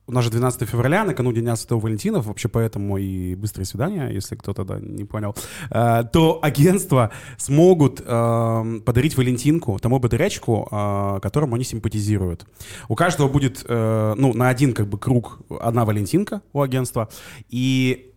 у 0.08 0.12
нас 0.12 0.24
же 0.24 0.30
12 0.30 0.68
февраля, 0.68 1.04
накануне 1.04 1.42
Дня 1.42 1.54
Святого 1.54 1.80
Валентина, 1.80 2.20
вообще 2.20 2.48
поэтому 2.48 2.96
и 2.96 3.34
быстрые 3.34 3.66
свидания, 3.66 4.08
если 4.08 4.36
кто-то 4.36 4.64
да, 4.64 4.80
не 4.80 5.04
понял, 5.04 5.36
а, 5.70 6.02
то 6.02 6.38
агентства 6.42 7.10
смогут 7.36 8.02
а, 8.04 8.64
подарить 8.84 9.16
Валентинку 9.16 9.78
тому 9.78 10.00
подрядчику, 10.00 10.66
а, 10.70 11.20
которому 11.20 11.56
они 11.56 11.64
симпатизируют. 11.64 12.46
У 12.88 12.94
каждого 12.94 13.28
будет, 13.28 13.64
э, 13.68 14.14
ну, 14.16 14.32
на 14.32 14.48
один 14.48 14.72
как 14.72 14.88
бы 14.88 14.98
круг 14.98 15.40
одна 15.60 15.84
Валентинка 15.84 16.40
у 16.52 16.62
агентства, 16.62 17.08
и 17.50 18.07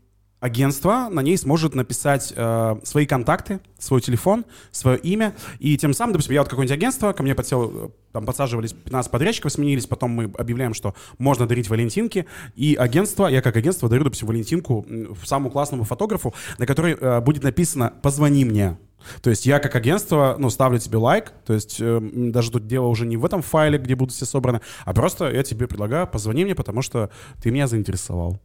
агентство 0.42 1.08
на 1.10 1.22
ней 1.22 1.38
сможет 1.38 1.76
написать 1.76 2.34
э, 2.36 2.76
свои 2.84 3.06
контакты, 3.06 3.62
свой 3.78 4.02
телефон, 4.02 4.44
свое 4.72 4.98
имя, 4.98 5.34
и 5.60 5.78
тем 5.78 5.94
самым, 5.94 6.14
допустим, 6.14 6.34
я 6.34 6.42
вот 6.42 6.50
какое-нибудь 6.50 6.76
агентство, 6.76 7.14
ко 7.14 7.24
мне 7.24 7.36
подсел, 7.36 7.72
э, 7.74 7.90
там 8.12 8.26
подсаживались 8.26 8.74
15 8.74 9.12
подрядчиков, 9.12 9.54
сменились, 9.54 9.86
потом 9.86 10.12
мы 10.12 10.24
объявляем, 10.38 10.74
что 10.74 10.96
можно 11.20 11.48
дарить 11.48 11.70
валентинки, 11.70 12.26
и 12.56 12.76
агентство, 12.76 13.28
я 13.28 13.42
как 13.42 13.56
агентство 13.56 13.88
дарю, 13.88 14.04
допустим, 14.04 14.28
валентинку 14.28 14.86
самому 15.24 15.52
классному 15.52 15.84
фотографу, 15.84 16.34
на 16.58 16.66
которой 16.66 16.98
э, 17.00 17.22
будет 17.22 17.44
написано 17.44 17.94
«позвони 18.02 18.44
мне». 18.44 18.78
То 19.22 19.30
есть 19.30 19.46
я 19.46 19.60
как 19.60 19.76
агентство, 19.76 20.36
ну, 20.40 20.50
ставлю 20.50 20.80
тебе 20.80 20.98
лайк, 20.98 21.34
то 21.46 21.54
есть 21.54 21.78
э, 21.80 22.00
даже 22.02 22.52
тут 22.52 22.66
дело 22.66 22.88
уже 22.88 23.06
не 23.06 23.16
в 23.16 23.26
этом 23.26 23.44
файле, 23.44 23.78
где 23.78 23.96
будут 23.96 24.14
все 24.14 24.26
собраны, 24.26 24.62
а 24.86 24.94
просто 24.94 25.32
я 25.32 25.44
тебе 25.44 25.68
предлагаю, 25.68 26.08
позвони 26.08 26.46
мне, 26.46 26.56
потому 26.56 26.82
что 26.82 27.12
ты 27.42 27.52
меня 27.52 27.68
заинтересовал. 27.68 28.40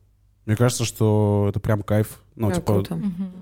Мне 0.46 0.56
кажется, 0.56 0.85
что 0.85 1.46
это 1.48 1.61
прям 1.61 1.82
кайф. 1.82 2.20
Ну, 2.37 2.48
Да, 2.48 2.54
типа, 2.54 2.72
круто. 2.74 3.00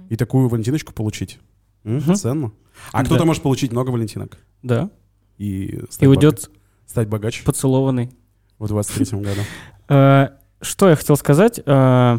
и 0.08 0.16
такую 0.16 0.48
валентиночку 0.48 0.92
получить. 0.92 1.38
Мгм. 1.84 2.14
Ценно. 2.14 2.52
А 2.92 3.00
Да. 3.00 3.04
кто-то 3.04 3.24
может 3.24 3.42
получить 3.42 3.72
много 3.72 3.90
валентинок 3.90 4.38
Да. 4.62 4.90
и 5.38 5.80
стать, 5.90 6.02
И 6.02 6.06
уйдет 6.06 6.50
стать 6.86 7.08
богаче 7.08 7.44
поцелованный. 7.44 8.10
в 8.58 8.66
23 8.68 9.20
году. 9.20 9.40
Э, 9.88 10.28
Что 10.62 10.88
я 10.88 10.96
хотел 10.96 11.16
сказать? 11.16 11.60
Э, 11.66 12.18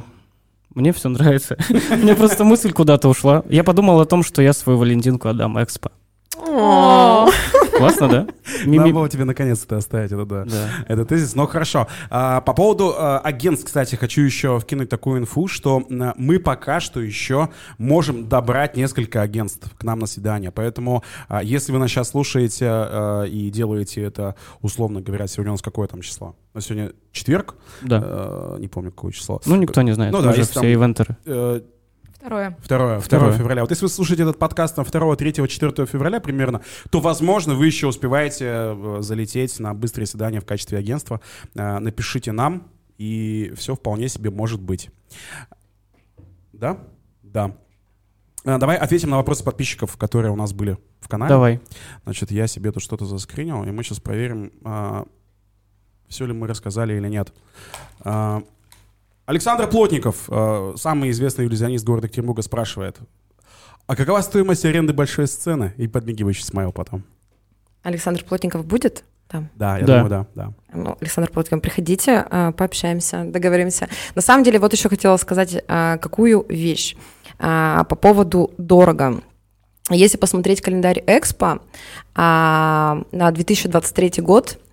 Мне 0.75 0.91
все 0.93 1.09
нравится. 1.09 1.57
Мне 1.89 2.13
просто 2.15 2.43
мысль 2.43 2.71
куда-то 2.73 3.07
ушла. 3.09 3.43
Я 3.49 3.63
подумал 3.63 3.99
о 4.01 4.05
том, 4.05 4.21
что 4.23 4.41
я 4.43 4.53
свою 4.53 4.77
Валентинку 4.77 5.29
отдам 5.29 5.61
Экспо. 5.63 5.89
Классно, 6.35 8.07
да? 8.07 8.27
Надо 8.65 8.89
было 8.91 9.09
тебе 9.09 9.25
наконец-то 9.25 9.77
оставить 9.77 10.11
это, 10.11 10.25
да. 10.25 10.45
Это 10.87 11.05
тезис, 11.05 11.35
но 11.35 11.47
хорошо. 11.47 11.87
А, 12.09 12.41
по 12.41 12.53
поводу 12.53 12.93
а, 12.97 13.19
агентств, 13.19 13.65
кстати, 13.65 13.95
хочу 13.95 14.21
еще 14.21 14.59
вкинуть 14.59 14.89
такую 14.89 15.19
инфу, 15.19 15.47
что 15.47 15.83
мы 15.89 16.39
пока 16.39 16.79
что 16.79 17.01
еще 17.01 17.49
можем 17.77 18.27
добрать 18.27 18.77
несколько 18.77 19.21
агентств 19.21 19.69
к 19.77 19.83
нам 19.83 19.99
на 19.99 20.07
свидание. 20.07 20.51
Поэтому, 20.51 21.03
а, 21.27 21.43
если 21.43 21.71
вы 21.71 21.79
нас 21.79 21.89
сейчас 21.89 22.09
слушаете 22.09 22.67
а, 22.69 23.23
и 23.23 23.49
делаете 23.49 24.03
это, 24.03 24.35
условно 24.61 25.01
говоря, 25.01 25.27
сегодня 25.27 25.51
у 25.51 25.55
нас 25.55 25.61
какое 25.61 25.87
там 25.87 26.01
число? 26.01 26.35
На 26.53 26.61
сегодня 26.61 26.93
четверг? 27.11 27.55
Да. 27.81 28.01
А, 28.03 28.57
не 28.57 28.67
помню, 28.67 28.91
какое 28.91 29.11
число. 29.11 29.41
Ну, 29.45 29.55
никто 29.55 29.81
не 29.81 29.93
знает. 29.93 30.13
Ну, 30.13 30.21
да, 30.21 30.31
все 30.31 30.73
ивентеры. 30.73 31.17
Второе. 32.25 32.57
Второе. 32.59 32.99
Второе 32.99 33.37
февраля. 33.37 33.61
Вот 33.61 33.69
если 33.69 33.85
вы 33.85 33.89
слушаете 33.89 34.23
этот 34.23 34.39
подкаст 34.39 34.77
на 34.77 34.83
2, 34.83 35.15
3, 35.15 35.47
4 35.47 35.85
февраля 35.85 36.19
примерно, 36.19 36.61
то, 36.89 36.99
возможно, 36.99 37.53
вы 37.53 37.67
еще 37.67 37.85
успеваете 37.85 38.45
э, 38.49 38.97
залететь 39.01 39.59
на 39.59 39.75
быстрое 39.75 40.07
свидание 40.07 40.41
в 40.41 40.45
качестве 40.45 40.79
агентства. 40.79 41.21
Э, 41.53 41.77
напишите 41.77 42.31
нам, 42.31 42.63
и 42.97 43.53
все 43.55 43.75
вполне 43.75 44.09
себе 44.09 44.31
может 44.31 44.59
быть. 44.59 44.89
Да? 46.51 46.79
Да. 47.21 47.55
Э, 48.43 48.57
давай 48.57 48.77
ответим 48.77 49.11
на 49.11 49.17
вопросы 49.17 49.43
подписчиков, 49.43 49.95
которые 49.95 50.31
у 50.31 50.35
нас 50.35 50.51
были 50.51 50.79
в 51.01 51.07
канале. 51.07 51.29
Давай. 51.29 51.61
Значит, 52.05 52.31
я 52.31 52.47
себе 52.47 52.71
тут 52.71 52.81
что-то 52.81 53.05
заскринил, 53.05 53.63
и 53.65 53.69
мы 53.69 53.83
сейчас 53.83 53.99
проверим, 53.99 54.51
все 56.07 56.25
ли 56.25 56.33
мы 56.33 56.47
рассказали 56.47 56.95
или 56.95 57.07
нет. 57.07 57.31
Александр 59.25 59.67
Плотников, 59.67 60.25
э, 60.27 60.73
самый 60.77 61.09
известный 61.09 61.45
иллюзионист 61.45 61.83
города 61.83 62.05
Екатеринбурга, 62.05 62.43
спрашивает, 62.43 62.97
а 63.87 63.95
какова 63.95 64.21
стоимость 64.21 64.65
аренды 64.65 64.93
большой 64.93 65.27
сцены? 65.27 65.73
И 65.77 65.87
подмигивающий 65.87 66.43
смайл 66.43 66.71
потом. 66.71 67.03
Александр 67.81 68.23
Плотников 68.23 68.65
будет 68.65 69.03
там? 69.27 69.49
Да, 69.55 69.79
я 69.79 69.85
да. 69.85 69.93
думаю, 70.03 70.09
да. 70.09 70.27
да. 70.35 70.53
Ну, 70.73 70.97
Александр 71.01 71.31
Плотников, 71.31 71.61
приходите, 71.61 72.25
э, 72.29 72.51
пообщаемся, 72.55 73.23
договоримся. 73.25 73.89
На 74.13 74.21
самом 74.21 74.43
деле, 74.43 74.59
вот 74.59 74.73
еще 74.73 74.89
хотела 74.89 75.17
сказать, 75.17 75.55
э, 75.55 75.97
какую 75.99 76.45
вещь 76.47 76.95
по 77.37 77.83
поводу 77.83 78.53
дорого. 78.57 79.21
Если 79.89 80.15
посмотреть 80.15 80.61
календарь 80.61 81.03
Экспо 81.05 81.59
на 82.15 83.03
2023 83.11 84.21
год, 84.21 84.57
а, 84.57 84.64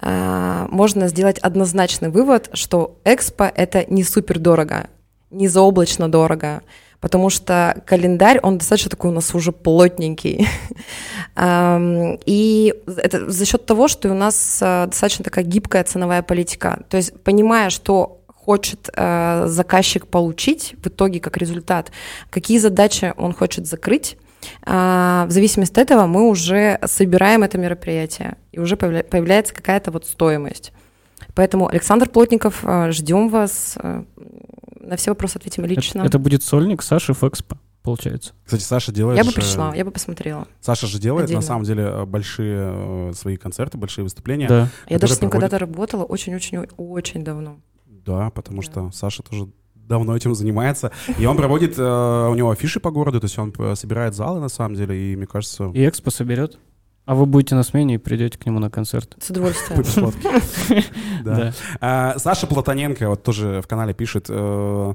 можно 0.00 1.08
сделать 1.08 1.38
однозначный 1.38 2.08
вывод, 2.08 2.50
что 2.52 3.00
экспо— 3.04 3.50
это 3.56 3.84
не 3.88 4.04
супер 4.04 4.38
дорого, 4.38 4.88
не 5.30 5.48
заоблачно 5.48 6.08
дорого, 6.08 6.62
потому 7.00 7.30
что 7.30 7.82
календарь, 7.86 8.40
он 8.42 8.58
достаточно 8.58 8.90
такой 8.90 9.10
у 9.10 9.14
нас 9.14 9.34
уже 9.34 9.52
плотненький. 9.52 10.48
И 11.36 12.74
это 12.86 13.30
за 13.30 13.44
счет 13.44 13.66
того, 13.66 13.88
что 13.88 14.10
у 14.10 14.14
нас 14.14 14.58
а, 14.60 14.86
достаточно 14.86 15.24
такая 15.24 15.44
гибкая 15.44 15.84
ценовая 15.84 16.22
политика. 16.22 16.82
То 16.88 16.96
есть 16.96 17.20
понимая, 17.22 17.70
что 17.70 18.20
хочет 18.26 18.90
а, 18.96 19.46
заказчик 19.46 20.06
получить 20.06 20.74
в 20.82 20.88
итоге 20.88 21.20
как 21.20 21.36
результат, 21.36 21.92
какие 22.30 22.58
задачи 22.58 23.14
он 23.16 23.32
хочет 23.32 23.66
закрыть, 23.66 24.16
а, 24.16 24.27
в 24.64 25.26
зависимости 25.28 25.72
от 25.72 25.78
этого 25.78 26.06
мы 26.06 26.28
уже 26.28 26.78
собираем 26.84 27.42
это 27.42 27.58
мероприятие, 27.58 28.36
и 28.52 28.60
уже 28.60 28.76
появляется 28.76 29.54
какая-то 29.54 29.90
вот 29.90 30.06
стоимость. 30.06 30.72
Поэтому, 31.34 31.68
Александр 31.68 32.08
Плотников, 32.08 32.60
а, 32.64 32.90
ждем 32.90 33.28
вас. 33.28 33.76
А, 33.76 34.04
на 34.80 34.96
все 34.96 35.10
вопросы 35.10 35.36
ответим 35.36 35.64
лично. 35.64 36.00
Это, 36.00 36.08
это 36.08 36.18
будет 36.18 36.42
сольник 36.42 36.82
Саши 36.82 37.14
Фэкспо 37.14 37.58
получается. 37.84 38.34
Кстати, 38.44 38.62
Саша 38.62 38.92
делает... 38.92 39.16
Я 39.16 39.24
бы 39.24 39.32
пришла, 39.32 39.74
я 39.74 39.82
бы 39.84 39.90
посмотрела. 39.90 40.46
Саша 40.60 40.86
же 40.86 40.98
делает, 40.98 41.24
Отдельно. 41.24 41.40
на 41.40 41.46
самом 41.46 41.64
деле, 41.64 42.04
большие 42.04 43.14
свои 43.14 43.38
концерты, 43.38 43.78
большие 43.78 44.02
выступления. 44.02 44.46
Да. 44.46 44.68
Я 44.88 44.98
даже 44.98 45.14
с 45.14 45.20
ним 45.22 45.30
проводит... 45.30 45.50
когда-то 45.50 45.64
работала 45.64 46.04
очень-очень-очень 46.04 47.24
давно. 47.24 47.60
Да, 47.86 48.28
потому 48.30 48.58
да. 48.58 48.62
что 48.62 48.90
Саша 48.92 49.22
тоже 49.22 49.48
давно 49.88 50.16
этим 50.16 50.34
занимается. 50.34 50.92
И 51.18 51.26
он 51.26 51.36
проводит, 51.36 51.78
э, 51.78 52.28
у 52.30 52.34
него 52.34 52.50
афиши 52.50 52.78
по 52.78 52.90
городу, 52.90 53.20
то 53.20 53.24
есть 53.24 53.38
он 53.38 53.52
э, 53.58 53.74
собирает 53.74 54.14
залы, 54.14 54.40
на 54.40 54.48
самом 54.48 54.76
деле, 54.76 55.12
и 55.12 55.16
мне 55.16 55.26
кажется... 55.26 55.70
И 55.74 55.88
экспо 55.88 56.10
соберет? 56.10 56.58
А 57.06 57.14
вы 57.14 57.24
будете 57.24 57.54
на 57.54 57.62
смене 57.62 57.94
и 57.94 57.98
придете 57.98 58.38
к 58.38 58.44
нему 58.44 58.58
на 58.58 58.70
концерт. 58.70 59.16
С 59.18 59.30
удовольствием. 59.30 60.82
А, 61.80 62.18
Саша 62.18 62.46
Платоненко 62.46 63.08
вот 63.08 63.22
тоже 63.22 63.62
в 63.62 63.66
канале 63.66 63.94
пишет, 63.94 64.26
э, 64.28 64.94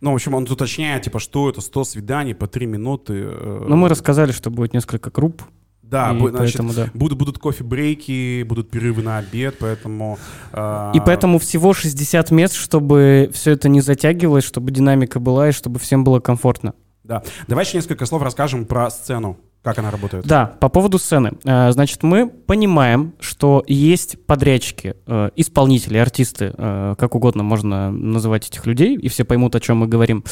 ну, 0.00 0.12
в 0.12 0.14
общем, 0.14 0.34
он 0.34 0.44
уточняет, 0.44 1.04
типа, 1.04 1.18
что 1.18 1.48
это 1.48 1.62
100 1.62 1.84
свиданий 1.84 2.34
по 2.34 2.46
3 2.46 2.66
минуты. 2.66 3.24
Ну, 3.24 3.76
мы 3.76 3.88
рассказали, 3.88 4.32
что 4.32 4.50
будет 4.50 4.74
несколько 4.74 5.10
групп, 5.10 5.42
да, 5.90 6.12
и 6.12 6.18
значит, 6.18 6.36
поэтому, 6.36 6.72
да. 6.72 6.90
Будут, 6.94 7.18
будут 7.18 7.38
кофе-брейки, 7.38 8.42
будут 8.42 8.70
перерывы 8.70 9.02
на 9.02 9.18
обед, 9.18 9.56
поэтому... 9.60 10.18
Э... 10.52 10.92
И 10.94 11.00
поэтому 11.00 11.38
всего 11.38 11.74
60 11.74 12.30
мест, 12.32 12.54
чтобы 12.54 13.30
все 13.32 13.52
это 13.52 13.68
не 13.68 13.80
затягивалось, 13.80 14.44
чтобы 14.44 14.72
динамика 14.72 15.20
была 15.20 15.50
и 15.50 15.52
чтобы 15.52 15.78
всем 15.78 16.02
было 16.02 16.20
комфортно. 16.20 16.74
Да. 17.04 17.22
Давай 17.46 17.64
еще 17.64 17.76
несколько 17.76 18.04
слов 18.04 18.22
расскажем 18.22 18.64
про 18.64 18.90
сцену. 18.90 19.38
Как 19.62 19.78
она 19.78 19.90
работает? 19.90 20.24
Да, 20.26 20.46
по 20.60 20.68
поводу 20.68 20.96
сцены. 20.96 21.32
Э, 21.44 21.72
значит, 21.72 22.04
мы 22.04 22.28
понимаем, 22.28 23.14
что 23.18 23.64
есть 23.66 24.24
подрядчики, 24.24 24.94
э, 25.06 25.30
исполнители, 25.34 25.98
артисты, 25.98 26.54
э, 26.56 26.94
как 26.96 27.16
угодно 27.16 27.42
можно 27.42 27.90
называть 27.90 28.48
этих 28.48 28.64
людей, 28.66 28.96
и 28.96 29.08
все 29.08 29.24
поймут, 29.24 29.56
о 29.56 29.60
чем 29.60 29.78
мы 29.78 29.88
говорим. 29.88 30.24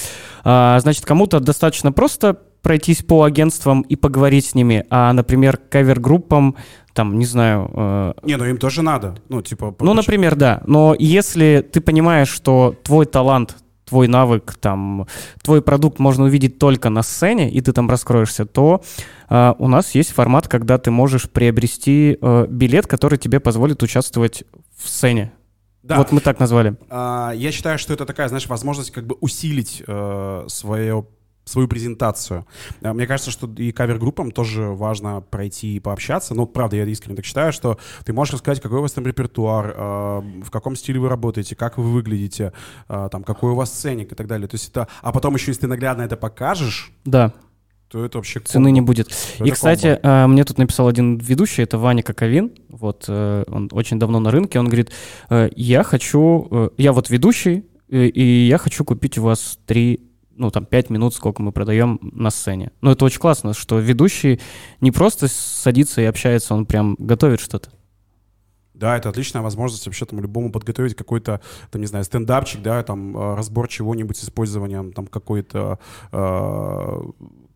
Значит, 0.44 1.04
кому-то 1.04 1.40
достаточно 1.40 1.90
просто 1.90 2.38
пройтись 2.64 3.02
по 3.02 3.22
агентствам 3.22 3.82
и 3.82 3.94
поговорить 3.94 4.46
с 4.46 4.54
ними, 4.56 4.84
а, 4.90 5.12
например, 5.12 5.56
кавер-группам, 5.56 6.56
там, 6.94 7.18
не 7.18 7.26
знаю... 7.26 8.14
Не, 8.22 8.36
ну 8.36 8.44
им 8.44 8.56
тоже 8.56 8.82
надо. 8.82 9.16
Ну, 9.28 9.42
типа... 9.42 9.74
Ну, 9.80 9.94
например, 9.94 10.34
да. 10.34 10.62
Но 10.66 10.96
если 10.98 11.68
ты 11.72 11.80
понимаешь, 11.80 12.28
что 12.28 12.74
твой 12.82 13.04
талант, 13.06 13.56
твой 13.84 14.08
навык, 14.08 14.54
там, 14.60 15.06
твой 15.42 15.62
продукт 15.62 15.98
можно 15.98 16.24
увидеть 16.24 16.58
только 16.58 16.88
на 16.90 17.02
сцене, 17.02 17.50
и 17.50 17.60
ты 17.60 17.72
там 17.72 17.90
раскроешься, 17.90 18.46
то 18.46 18.82
э, 19.28 19.54
у 19.58 19.68
нас 19.68 19.94
есть 19.94 20.12
формат, 20.12 20.48
когда 20.48 20.78
ты 20.78 20.90
можешь 20.90 21.28
приобрести 21.30 22.18
э, 22.20 22.46
билет, 22.48 22.86
который 22.86 23.18
тебе 23.18 23.40
позволит 23.40 23.82
участвовать 23.82 24.44
в 24.76 24.88
сцене. 24.88 25.32
Да. 25.82 25.98
Вот 25.98 26.12
мы 26.12 26.20
так 26.20 26.40
назвали. 26.40 26.76
А, 26.88 27.32
я 27.34 27.52
считаю, 27.52 27.78
что 27.78 27.92
это 27.92 28.06
такая, 28.06 28.28
знаешь, 28.28 28.46
возможность 28.46 28.90
как 28.90 29.06
бы 29.06 29.16
усилить 29.20 29.82
э, 29.86 30.44
свое 30.48 31.06
свою 31.44 31.68
презентацию. 31.68 32.46
Э, 32.82 32.92
мне 32.92 33.06
кажется, 33.06 33.30
что 33.30 33.50
и 33.56 33.72
кавер-группам 33.72 34.30
тоже 34.30 34.64
важно 34.64 35.20
пройти 35.20 35.76
и 35.76 35.80
пообщаться. 35.80 36.34
Ну, 36.34 36.46
правда, 36.46 36.76
я 36.76 36.84
искренне 36.84 37.16
так 37.16 37.24
считаю, 37.24 37.52
что 37.52 37.78
ты 38.04 38.12
можешь 38.12 38.34
рассказать, 38.34 38.60
какой 38.60 38.78
у 38.78 38.82
вас 38.82 38.92
там 38.92 39.06
репертуар, 39.06 39.74
э, 39.76 40.22
в 40.44 40.50
каком 40.50 40.76
стиле 40.76 41.00
вы 41.00 41.08
работаете, 41.08 41.54
как 41.54 41.78
вы 41.78 41.84
выглядите, 41.84 42.52
э, 42.88 43.08
там, 43.10 43.24
какой 43.24 43.52
у 43.52 43.54
вас 43.54 43.72
сценик 43.72 44.12
и 44.12 44.14
так 44.14 44.26
далее. 44.26 44.48
То 44.48 44.54
есть 44.54 44.70
это... 44.70 44.88
А 45.02 45.12
потом 45.12 45.34
еще, 45.34 45.50
если 45.50 45.62
ты 45.62 45.66
наглядно 45.66 46.02
это 46.02 46.16
покажешь... 46.16 46.92
Да 47.04 47.32
то 47.90 48.04
это 48.04 48.18
вообще 48.18 48.40
комбо. 48.40 48.50
Цены 48.50 48.72
не 48.72 48.80
будет. 48.80 49.08
Это 49.36 49.44
и, 49.44 49.50
кстати, 49.52 50.00
комбо. 50.02 50.26
мне 50.26 50.42
тут 50.42 50.58
написал 50.58 50.88
один 50.88 51.16
ведущий, 51.18 51.62
это 51.62 51.78
Ваня 51.78 52.02
Коковин, 52.02 52.50
вот, 52.68 53.08
он 53.08 53.68
очень 53.70 54.00
давно 54.00 54.18
на 54.18 54.32
рынке, 54.32 54.58
он 54.58 54.66
говорит, 54.66 54.90
я 55.30 55.84
хочу, 55.84 56.72
я 56.76 56.92
вот 56.92 57.10
ведущий, 57.10 57.66
и 57.88 58.48
я 58.50 58.58
хочу 58.58 58.84
купить 58.84 59.16
у 59.18 59.22
вас 59.22 59.60
три 59.66 60.00
ну, 60.36 60.50
там, 60.50 60.64
5 60.64 60.90
минут, 60.90 61.14
сколько 61.14 61.42
мы 61.42 61.52
продаем 61.52 61.98
на 62.02 62.30
сцене. 62.30 62.72
Но 62.80 62.92
это 62.92 63.04
очень 63.04 63.20
классно, 63.20 63.54
что 63.54 63.78
ведущий 63.78 64.40
не 64.80 64.90
просто 64.90 65.28
садится 65.28 66.00
и 66.00 66.04
общается, 66.04 66.54
он 66.54 66.66
прям 66.66 66.96
готовит 66.98 67.40
что-то. 67.40 67.70
Да, 68.74 68.96
это 68.96 69.08
отличная 69.08 69.42
возможность 69.42 69.86
вообще 69.86 70.04
там 70.04 70.20
любому 70.20 70.50
подготовить 70.50 70.96
какой-то, 70.96 71.40
там, 71.70 71.80
не 71.80 71.86
знаю, 71.86 72.04
стендапчик, 72.04 72.60
да, 72.60 72.82
там, 72.82 73.16
э, 73.16 73.34
разбор 73.36 73.68
чего-нибудь 73.68 74.16
с 74.16 74.24
использованием 74.24 74.92
там 74.92 75.06
какой-то, 75.06 75.78
э, 76.10 77.00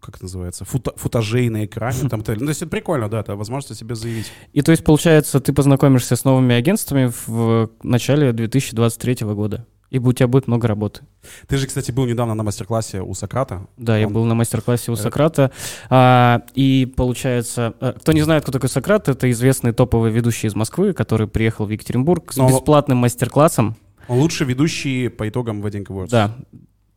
как 0.00 0.16
это 0.16 0.24
называется, 0.24 0.64
фута, 0.64 0.92
футажей 0.96 1.48
на 1.48 1.64
экране, 1.64 2.08
там, 2.08 2.20
ну, 2.20 2.24
то 2.24 2.48
есть 2.48 2.62
это 2.62 2.70
прикольно, 2.70 3.08
да, 3.08 3.20
это 3.20 3.36
возможность 3.36 3.80
себе 3.80 3.94
заявить. 3.94 4.30
И 4.52 4.62
то 4.62 4.70
есть, 4.70 4.84
получается, 4.84 5.40
ты 5.40 5.52
познакомишься 5.52 6.16
с 6.16 6.24
новыми 6.24 6.54
агентствами 6.54 7.12
в 7.26 7.70
начале 7.82 8.32
2023 8.32 9.26
года 9.26 9.66
и 9.90 9.98
у 9.98 10.12
тебя 10.12 10.28
будет 10.28 10.46
много 10.46 10.68
работы. 10.68 11.02
Ты 11.46 11.56
же, 11.56 11.66
кстати, 11.66 11.90
был 11.90 12.06
недавно 12.06 12.34
на 12.34 12.42
мастер-классе 12.42 13.00
у 13.00 13.14
Сократа. 13.14 13.66
Да, 13.76 13.94
Он... 13.94 14.00
я 14.00 14.08
был 14.08 14.24
на 14.24 14.34
мастер-классе 14.34 14.90
у 14.90 14.94
это... 14.94 15.02
Сократа. 15.02 15.50
А, 15.88 16.42
и 16.54 16.92
получается, 16.96 17.74
э, 17.80 17.94
кто 17.98 18.12
не 18.12 18.22
знает, 18.22 18.42
кто 18.42 18.52
такой 18.52 18.68
Сократ, 18.68 19.08
это 19.08 19.30
известный 19.30 19.72
топовый 19.72 20.10
ведущий 20.10 20.46
из 20.46 20.54
Москвы, 20.54 20.92
который 20.92 21.26
приехал 21.26 21.64
в 21.64 21.70
Екатеринбург 21.70 22.32
Но... 22.36 22.48
с 22.48 22.52
бесплатным 22.52 22.98
мастер-классом. 22.98 23.76
Он 24.08 24.18
лучший 24.18 24.46
ведущий 24.46 25.08
по 25.08 25.28
итогам 25.28 25.64
Wedding 25.64 25.86
Awards. 25.86 26.08
Да, 26.10 26.36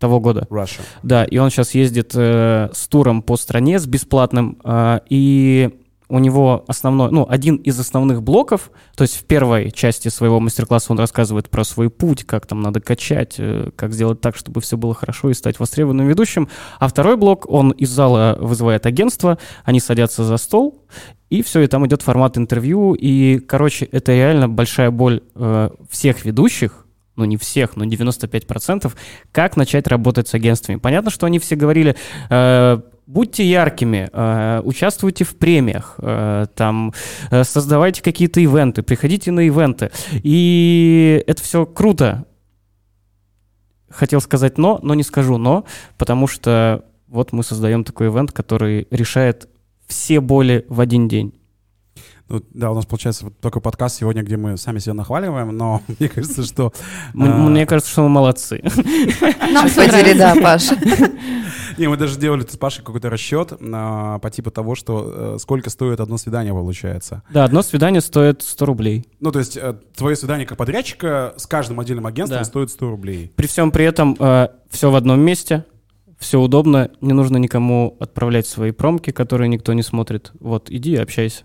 того 0.02 0.20
года. 0.20 0.48
Russia. 0.50 0.82
Да, 1.04 1.24
и 1.24 1.38
он 1.38 1.50
сейчас 1.50 1.74
ездит 1.76 2.12
э, 2.16 2.70
с 2.74 2.88
туром 2.88 3.22
по 3.22 3.38
стране, 3.38 3.80
с 3.80 3.86
бесплатным. 3.86 4.58
Э, 4.66 5.00
и 5.08 5.70
у 6.10 6.20
него 6.20 6.66
основной, 6.68 7.10
ну, 7.10 7.26
один 7.30 7.56
из 7.56 7.80
основных 7.80 8.22
блоков, 8.22 8.72
то 8.98 9.04
есть 9.04 9.16
в 9.16 9.24
первой 9.24 9.72
части 9.72 10.10
своего 10.10 10.42
мастер-класса 10.42 10.92
он 10.92 11.00
рассказывает 11.00 11.50
про 11.50 11.64
свой 11.64 11.90
путь, 11.90 12.26
как 12.26 12.48
там 12.48 12.62
надо 12.62 12.82
качать, 12.82 13.36
э, 13.38 13.70
как 13.78 13.94
сделать 13.94 14.20
так, 14.20 14.36
чтобы 14.36 14.60
все 14.60 14.76
было 14.76 14.94
хорошо 14.94 15.30
и 15.30 15.34
стать 15.34 15.60
востребованным 15.60 16.08
ведущим. 16.08 16.50
А 16.80 16.90
второй 16.90 17.16
блок, 17.16 17.46
он 17.48 17.72
из 17.72 17.90
зала 17.90 18.38
вызывает 18.42 18.86
агентство, 18.86 19.38
они 19.64 19.80
садятся 19.80 20.26
за 20.26 20.36
стол, 20.36 20.84
и 21.30 21.44
все, 21.44 21.62
и 21.62 21.68
там 21.68 21.88
идет 21.88 22.02
формат 22.02 22.38
интервью, 22.38 22.94
и, 22.94 23.40
короче, 23.40 23.86
это 23.86 24.12
реально 24.12 24.50
большая 24.50 24.92
боль 24.92 25.22
э, 25.36 25.70
всех 25.90 26.26
ведущих, 26.26 26.81
ну 27.22 27.26
не 27.26 27.38
всех, 27.38 27.76
но 27.76 27.86
95%, 27.86 28.92
как 29.32 29.56
начать 29.56 29.88
работать 29.88 30.28
с 30.28 30.34
агентствами. 30.34 30.78
Понятно, 30.78 31.12
что 31.12 31.28
они 31.28 31.38
все 31.40 31.56
говорили, 31.56 31.96
э, 32.30 32.82
будьте 33.06 33.44
яркими, 33.44 34.10
э, 34.12 34.62
участвуйте 34.64 35.24
в 35.24 35.38
премиях, 35.38 35.96
э, 36.00 36.48
там, 36.56 36.94
э, 37.30 37.44
создавайте 37.44 38.02
какие-то 38.02 38.40
ивенты, 38.40 38.82
приходите 38.84 39.32
на 39.32 39.42
ивенты. 39.42 39.92
И 40.12 41.24
это 41.28 41.44
все 41.44 41.66
круто. 41.66 42.26
Хотел 43.90 44.22
сказать 44.22 44.58
но, 44.58 44.80
но 44.82 44.96
не 44.96 45.04
скажу 45.04 45.38
но, 45.38 45.66
потому 45.98 46.28
что 46.28 46.86
вот 47.08 47.34
мы 47.34 47.44
создаем 47.44 47.84
такой 47.84 48.08
ивент, 48.08 48.32
который 48.32 48.88
решает 48.90 49.50
все 49.88 50.22
боли 50.22 50.66
в 50.70 50.80
один 50.80 51.08
день. 51.10 51.41
Ну, 52.32 52.41
да, 52.54 52.72
у 52.72 52.76
нас 52.76 52.86
получается 52.86 53.26
вот 53.26 53.38
такой 53.41 53.62
подкаст 53.62 53.98
сегодня, 53.98 54.24
где 54.24 54.38
мы 54.38 54.56
сами 54.56 54.80
себя 54.80 54.94
нахваливаем, 54.94 55.50
но 55.50 55.82
мне 56.00 56.08
кажется, 56.08 56.44
что... 56.44 56.72
Мне 57.13 57.65
кажется, 57.65 57.91
что 57.91 58.04
мы 58.04 58.10
молодцы. 58.10 58.62
Нам 59.52 59.70
Подели, 59.70 60.17
да, 60.17 60.36
Паша. 60.41 60.78
Не, 61.78 61.89
мы 61.89 61.98
даже 61.98 62.17
делали 62.17 62.46
с 62.48 62.56
Пашей 62.56 62.86
какой-то 62.86 63.10
расчет 63.10 63.52
а, 63.60 64.20
по 64.20 64.30
типу 64.30 64.50
того, 64.50 64.76
что 64.76 65.36
э, 65.36 65.38
сколько 65.39 65.70
стоит 65.70 66.00
одно 66.00 66.17
свидание 66.17 66.54
получается. 66.54 67.24
Да, 67.30 67.44
одно 67.44 67.62
свидание 67.62 68.02
стоит 68.02 68.44
100 68.44 68.65
рублей. 68.65 69.06
Ну, 69.20 69.32
то 69.32 69.39
есть 69.39 69.58
э, 69.58 69.76
твое 69.96 70.15
свидание 70.15 70.46
как 70.46 70.58
подрядчика 70.58 71.34
с 71.38 71.48
каждым 71.48 71.80
отдельным 71.80 72.06
агентством 72.08 72.39
да. 72.39 72.46
стоит 72.46 72.70
100 72.70 72.89
рублей. 72.89 73.32
При 73.36 73.48
всем 73.48 73.72
при 73.72 73.86
этом 73.86 74.15
э, 74.20 74.50
все 74.70 74.89
в 74.89 74.96
одном 74.96 75.20
месте, 75.20 75.65
все 76.20 76.39
удобно, 76.39 76.91
не 77.02 77.13
нужно 77.13 77.38
никому 77.38 77.98
отправлять 78.00 78.48
свои 78.48 78.72
промки, 78.72 79.12
которые 79.12 79.50
никто 79.50 79.74
не 79.74 79.82
смотрит. 79.82 80.32
Вот, 80.39 80.70
иди 80.70 80.91
и 80.91 80.98
общайся 80.98 81.44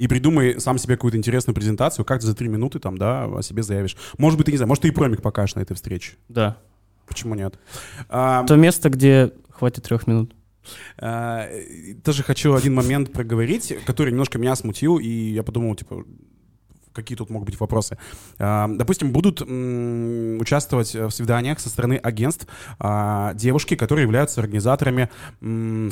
и 0.00 0.08
придумай 0.08 0.58
сам 0.58 0.78
себе 0.78 0.96
какую-то 0.96 1.18
интересную 1.18 1.54
презентацию, 1.54 2.06
как 2.06 2.22
ты 2.22 2.26
за 2.26 2.34
три 2.34 2.48
минуты 2.48 2.78
там, 2.78 2.96
да, 2.96 3.26
о 3.26 3.42
себе 3.42 3.62
заявишь. 3.62 3.98
Может 4.16 4.38
быть, 4.38 4.46
ты 4.46 4.52
не 4.52 4.56
знаю, 4.56 4.68
может, 4.68 4.80
ты 4.80 4.88
и 4.88 4.92
промик 4.92 5.20
покажешь 5.20 5.56
на 5.56 5.60
этой 5.60 5.74
встрече. 5.74 6.12
Да. 6.30 6.56
Почему 7.06 7.34
нет? 7.34 7.58
А, 8.08 8.44
То 8.46 8.56
место, 8.56 8.88
где 8.88 9.30
хватит 9.50 9.84
трех 9.84 10.06
минут. 10.06 10.34
А, 10.96 11.46
тоже 12.02 12.22
хочу 12.22 12.54
один 12.54 12.74
момент 12.74 13.12
проговорить, 13.12 13.74
который 13.84 14.10
немножко 14.10 14.38
меня 14.38 14.56
смутил, 14.56 14.96
и 14.98 15.06
я 15.06 15.42
подумал, 15.42 15.74
типа, 15.74 16.02
какие 16.94 17.18
тут 17.18 17.28
могут 17.28 17.50
быть 17.50 17.60
вопросы. 17.60 17.98
А, 18.38 18.68
допустим, 18.68 19.12
будут 19.12 19.42
участвовать 19.42 20.94
в 20.94 21.10
свиданиях 21.10 21.60
со 21.60 21.68
стороны 21.68 21.96
агентств 21.96 22.46
а, 22.78 23.34
девушки, 23.34 23.76
которые 23.76 24.04
являются 24.04 24.40
организаторами, 24.40 25.10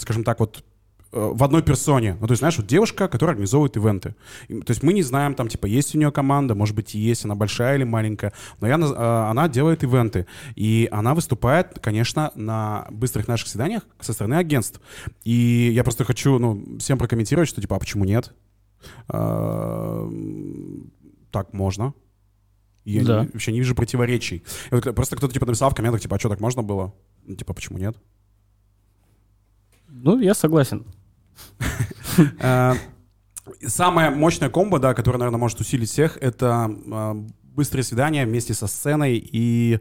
скажем 0.00 0.24
так, 0.24 0.40
вот 0.40 0.64
в 1.10 1.42
одной 1.42 1.62
персоне. 1.62 2.16
Ну, 2.20 2.26
то 2.26 2.32
есть, 2.32 2.40
знаешь, 2.40 2.58
вот 2.58 2.66
девушка, 2.66 3.08
которая 3.08 3.32
организовывает 3.32 3.76
ивенты. 3.76 4.14
И, 4.48 4.60
то 4.60 4.70
есть 4.72 4.82
мы 4.82 4.92
не 4.92 5.02
знаем, 5.02 5.34
там, 5.34 5.48
типа, 5.48 5.66
есть 5.66 5.94
у 5.94 5.98
нее 5.98 6.12
команда, 6.12 6.54
может 6.54 6.76
быть, 6.76 6.94
и 6.94 6.98
есть, 6.98 7.24
она 7.24 7.34
большая 7.34 7.76
или 7.76 7.84
маленькая, 7.84 8.32
но 8.60 8.66
я, 8.66 8.74
э, 8.76 9.30
она 9.30 9.48
делает 9.48 9.82
ивенты. 9.84 10.26
И 10.54 10.88
она 10.92 11.14
выступает, 11.14 11.78
конечно, 11.80 12.30
на 12.34 12.86
быстрых 12.90 13.26
наших 13.26 13.48
свиданиях 13.48 13.86
со 14.00 14.12
стороны 14.12 14.34
агентств. 14.34 14.80
И 15.24 15.70
я 15.72 15.82
просто 15.82 16.04
хочу, 16.04 16.38
ну, 16.38 16.78
всем 16.78 16.98
прокомментировать, 16.98 17.48
что, 17.48 17.60
типа, 17.60 17.76
а 17.76 17.78
почему 17.78 18.04
нет? 18.04 18.34
А, 19.08 20.10
так 21.30 21.52
можно. 21.54 21.94
Я 22.84 23.04
да. 23.04 23.20
не, 23.20 23.26
вообще 23.28 23.52
не 23.52 23.58
вижу 23.58 23.74
противоречий. 23.74 24.44
Вот, 24.70 24.94
просто 24.94 25.16
кто-то, 25.16 25.32
типа, 25.32 25.46
написал 25.46 25.70
в 25.70 25.74
комментах, 25.74 26.02
типа, 26.02 26.16
а 26.16 26.18
что, 26.18 26.28
так 26.28 26.40
можно 26.40 26.62
было? 26.62 26.94
Ну, 27.24 27.34
типа, 27.34 27.54
почему 27.54 27.78
нет? 27.78 27.96
Ну, 29.88 30.20
я 30.20 30.34
согласен. 30.34 30.86
Э, 32.40 32.74
самая 33.64 34.11
мощная 34.11 34.51
комбо, 34.51 34.81
да, 34.81 34.92
которая, 34.92 35.20
наверное, 35.20 35.38
может 35.38 35.61
усилить 35.61 35.88
всех, 35.88 36.18
это 36.20 36.68
э, 36.68 37.14
быстрые 37.55 37.85
свидания 37.85 38.27
вместе 38.27 38.55
со 38.55 38.66
сценой 38.66 39.18
и 39.18 39.81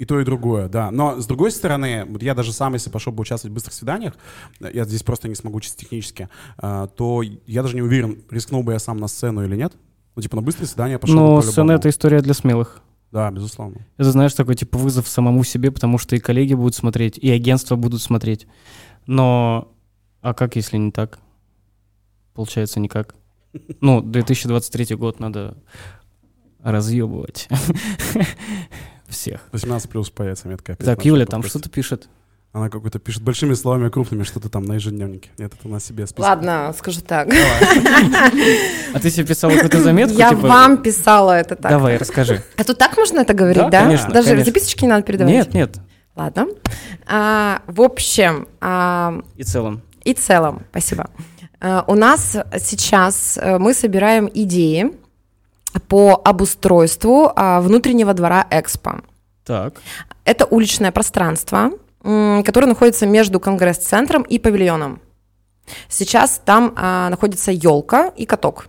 и 0.00 0.06
то, 0.06 0.18
и 0.18 0.24
другое, 0.24 0.68
да. 0.68 0.90
Но, 0.90 1.20
с 1.20 1.26
другой 1.26 1.50
стороны, 1.50 2.06
вот 2.08 2.22
я 2.22 2.34
даже 2.34 2.54
сам, 2.54 2.72
если 2.72 2.88
пошел 2.88 3.12
бы 3.12 3.20
участвовать 3.20 3.52
в 3.52 3.54
быстрых 3.54 3.74
свиданиях, 3.74 4.14
я 4.58 4.84
здесь 4.84 5.02
просто 5.02 5.28
не 5.28 5.34
смогу 5.34 5.60
чисто 5.60 5.80
технически, 5.80 6.30
э, 6.62 6.88
то 6.96 7.22
я 7.46 7.62
даже 7.62 7.74
не 7.74 7.82
уверен, 7.82 8.22
рискнул 8.30 8.62
бы 8.62 8.72
я 8.72 8.78
сам 8.78 8.96
на 8.96 9.08
сцену 9.08 9.44
или 9.44 9.56
нет. 9.56 9.74
Ну, 10.16 10.22
типа, 10.22 10.36
на 10.36 10.42
быстрые 10.42 10.68
свидания 10.68 10.98
пошел 10.98 11.16
Но 11.16 11.42
сцена— 11.42 11.72
это 11.72 11.90
история 11.90 12.20
для 12.20 12.32
смелых. 12.34 12.82
Да, 13.12 13.30
безусловно. 13.30 13.86
Это, 13.96 14.12
знаешь, 14.12 14.34
такой, 14.34 14.54
типа, 14.54 14.78
вызов 14.78 15.08
самому 15.08 15.42
себе, 15.42 15.72
потому 15.72 15.98
что 15.98 16.14
и 16.14 16.20
коллеги 16.20 16.54
будут 16.54 16.74
смотреть, 16.74 17.18
и 17.18 17.30
агентства 17.30 17.76
будут 17.76 18.02
смотреть. 18.02 18.46
Но, 19.06 19.72
а 20.20 20.32
как, 20.32 20.56
если 20.56 20.76
не 20.76 20.92
так? 20.92 21.18
Получается, 22.34 22.80
никак. 22.80 23.14
Ну, 23.80 24.00
2023 24.00 24.94
год 24.94 25.18
надо 25.18 25.56
разъебывать 26.62 27.48
всех. 29.08 29.48
18 29.52 29.90
плюс 29.90 30.10
появится 30.10 30.46
метка. 30.46 30.76
Так, 30.76 31.04
Юля 31.04 31.26
там 31.26 31.42
что-то 31.42 31.68
пишет. 31.68 32.08
Она 32.52 32.68
какой-то 32.68 32.98
пишет 32.98 33.22
большими 33.22 33.54
словами, 33.54 33.90
крупными, 33.90 34.24
что-то 34.24 34.48
там 34.48 34.64
на 34.64 34.74
ежедневнике. 34.74 35.30
Нет, 35.38 35.52
это 35.56 35.68
на 35.68 35.78
себе 35.78 36.08
список. 36.08 36.24
Ладно, 36.24 36.74
скажу 36.76 37.00
так. 37.00 37.28
А 38.92 38.98
ты 38.98 39.08
себе 39.08 39.24
писала 39.24 39.52
какую-то 39.52 39.80
заметку? 39.80 40.18
Я 40.18 40.30
типа? 40.30 40.48
вам 40.48 40.82
писала 40.82 41.32
это 41.32 41.54
так. 41.54 41.70
Давай, 41.70 41.96
расскажи. 41.96 42.42
А 42.56 42.64
тут 42.64 42.76
так 42.76 42.96
можно 42.96 43.20
это 43.20 43.34
говорить, 43.34 43.70
да? 43.70 43.84
Конечно. 43.84 44.10
Даже 44.10 44.44
записочки 44.44 44.82
не 44.82 44.90
надо 44.90 45.02
передавать? 45.04 45.32
Нет, 45.32 45.54
нет. 45.54 45.78
Ладно. 46.16 46.48
А, 47.06 47.62
в 47.68 47.80
общем... 47.80 48.48
А, 48.60 49.20
и 49.36 49.44
целом. 49.44 49.82
И 50.02 50.12
целом, 50.12 50.64
спасибо. 50.70 51.08
А, 51.60 51.84
у 51.86 51.94
нас 51.94 52.36
сейчас 52.58 53.38
э, 53.40 53.58
мы 53.58 53.74
собираем 53.74 54.28
идеи 54.34 54.90
по 55.86 56.20
обустройству 56.24 57.32
внутреннего 57.36 58.12
двора 58.12 58.44
Экспо. 58.50 59.02
Так. 59.44 59.74
Это 60.24 60.46
уличное 60.46 60.90
пространство, 60.90 61.70
который 62.02 62.66
находится 62.66 63.06
между 63.06 63.40
конгресс-центром 63.40 64.22
и 64.22 64.38
павильоном. 64.38 65.00
Сейчас 65.88 66.40
там 66.44 66.72
а, 66.76 67.08
находится 67.10 67.52
елка 67.52 68.08
и 68.16 68.26
каток. 68.26 68.68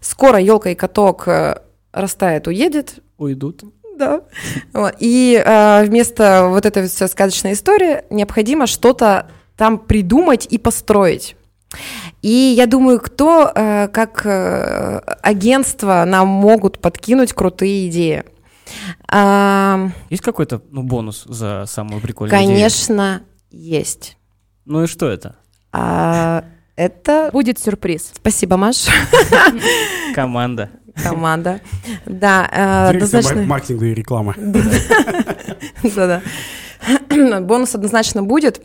Скоро 0.00 0.38
елка 0.38 0.70
и 0.70 0.74
каток 0.74 1.26
а, 1.28 1.62
растает, 1.92 2.46
уедет. 2.46 2.96
Уйдут. 3.18 3.64
Да. 3.98 4.22
И 4.98 5.42
а, 5.44 5.82
вместо 5.84 6.48
вот 6.48 6.66
этой 6.66 6.88
все 6.88 7.08
сказочной 7.08 7.52
истории 7.52 8.04
необходимо 8.10 8.66
что-то 8.66 9.28
там 9.56 9.78
придумать 9.78 10.46
и 10.48 10.58
построить. 10.58 11.36
И 12.22 12.54
я 12.56 12.66
думаю, 12.66 13.00
кто, 13.00 13.50
а, 13.54 13.88
как 13.88 14.22
а, 14.24 15.00
агентство, 15.22 16.04
нам 16.06 16.28
могут 16.28 16.78
подкинуть 16.78 17.32
крутые 17.32 17.88
идеи. 17.88 18.24
А, 19.08 19.90
есть 20.10 20.22
какой-то 20.22 20.62
ну, 20.70 20.82
бонус 20.82 21.24
за 21.26 21.64
самую 21.66 22.00
прикольную 22.00 22.38
Конечно, 22.38 23.22
идею? 23.50 23.78
есть. 23.78 24.16
Ну 24.64 24.84
и 24.84 24.86
что 24.86 25.08
это? 25.08 25.36
А, 25.72 26.44
это... 26.76 27.30
Будет 27.32 27.58
сюрприз. 27.58 28.12
Спасибо, 28.14 28.56
Маш. 28.56 28.86
Команда. 30.14 30.70
Команда. 31.02 31.60
Да, 32.06 32.48
э, 32.50 32.88
однозначно... 32.90 33.42
Маркетинга 33.42 33.86
и 33.86 33.94
рекламы. 33.94 34.34
Да-да. 35.82 36.22
Бонус 37.40 37.74
однозначно 37.74 38.22
будет. 38.22 38.62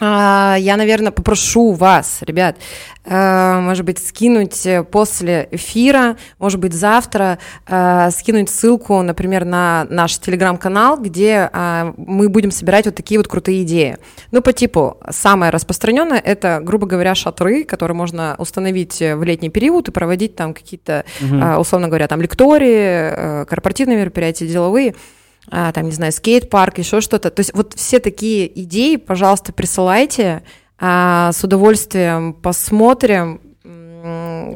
А, 0.00 0.56
я, 0.58 0.76
наверное, 0.76 1.12
попрошу 1.12 1.72
вас, 1.72 2.18
ребят, 2.22 2.56
э, 3.04 3.60
может 3.60 3.84
быть, 3.84 4.04
скинуть 4.04 4.66
после 4.90 5.48
эфира, 5.52 6.16
может 6.40 6.58
быть, 6.58 6.74
завтра 6.74 7.38
э, 7.66 8.10
скинуть 8.10 8.50
ссылку, 8.50 9.02
например, 9.02 9.44
на 9.44 9.86
наш 9.88 10.18
телеграм-канал, 10.18 10.98
где 10.98 11.48
э, 11.52 11.92
мы 11.96 12.28
будем 12.28 12.50
собирать 12.50 12.86
вот 12.86 12.96
такие 12.96 13.18
вот 13.18 13.28
крутые 13.28 13.62
идеи. 13.62 13.98
Ну, 14.32 14.42
по 14.42 14.52
типу, 14.52 14.98
самое 15.10 15.52
распространенное– 15.52 16.18
это, 16.24 16.58
грубо 16.60 16.88
говоря, 16.88 17.14
шатры, 17.14 17.62
которые 17.62 17.96
можно 17.96 18.34
установить 18.38 18.98
в 18.98 19.22
летний 19.22 19.50
период 19.50 19.88
и 19.88 19.92
проводить 19.92 20.34
там 20.34 20.54
какие-то, 20.54 21.04
угу. 21.20 21.60
условно 21.60 21.86
говоря, 21.86 22.08
там 22.08 22.20
лектории, 22.20 23.44
корпоративные 23.44 23.98
мероприятия, 23.98 24.48
деловые– 24.48 24.96
а, 25.04 25.23
там, 25.50 25.84
не 25.86 25.92
знаю, 25.92 26.12
скейт-парк, 26.12 26.78
еще 26.78 27.00
что-то. 27.00 27.30
То 27.30 27.40
есть 27.40 27.54
вот 27.54 27.74
все 27.74 28.00
такие 28.00 28.60
идеи, 28.62 28.96
пожалуйста, 28.96 29.52
присылайте, 29.52 30.42
а, 30.78 31.32
с 31.32 31.42
удовольствием 31.44 32.32
посмотрим. 32.34 33.40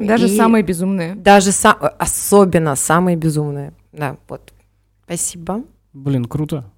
Даже 0.00 0.26
и 0.28 0.36
самые 0.36 0.62
безумные. 0.62 1.14
Даже 1.14 1.50
са- 1.50 1.72
особенно 1.98 2.76
самые 2.76 3.16
безумные. 3.16 3.72
Да, 3.92 4.16
вот. 4.28 4.52
Спасибо. 5.04 5.62
Блин, 5.92 6.26
круто. 6.26 6.70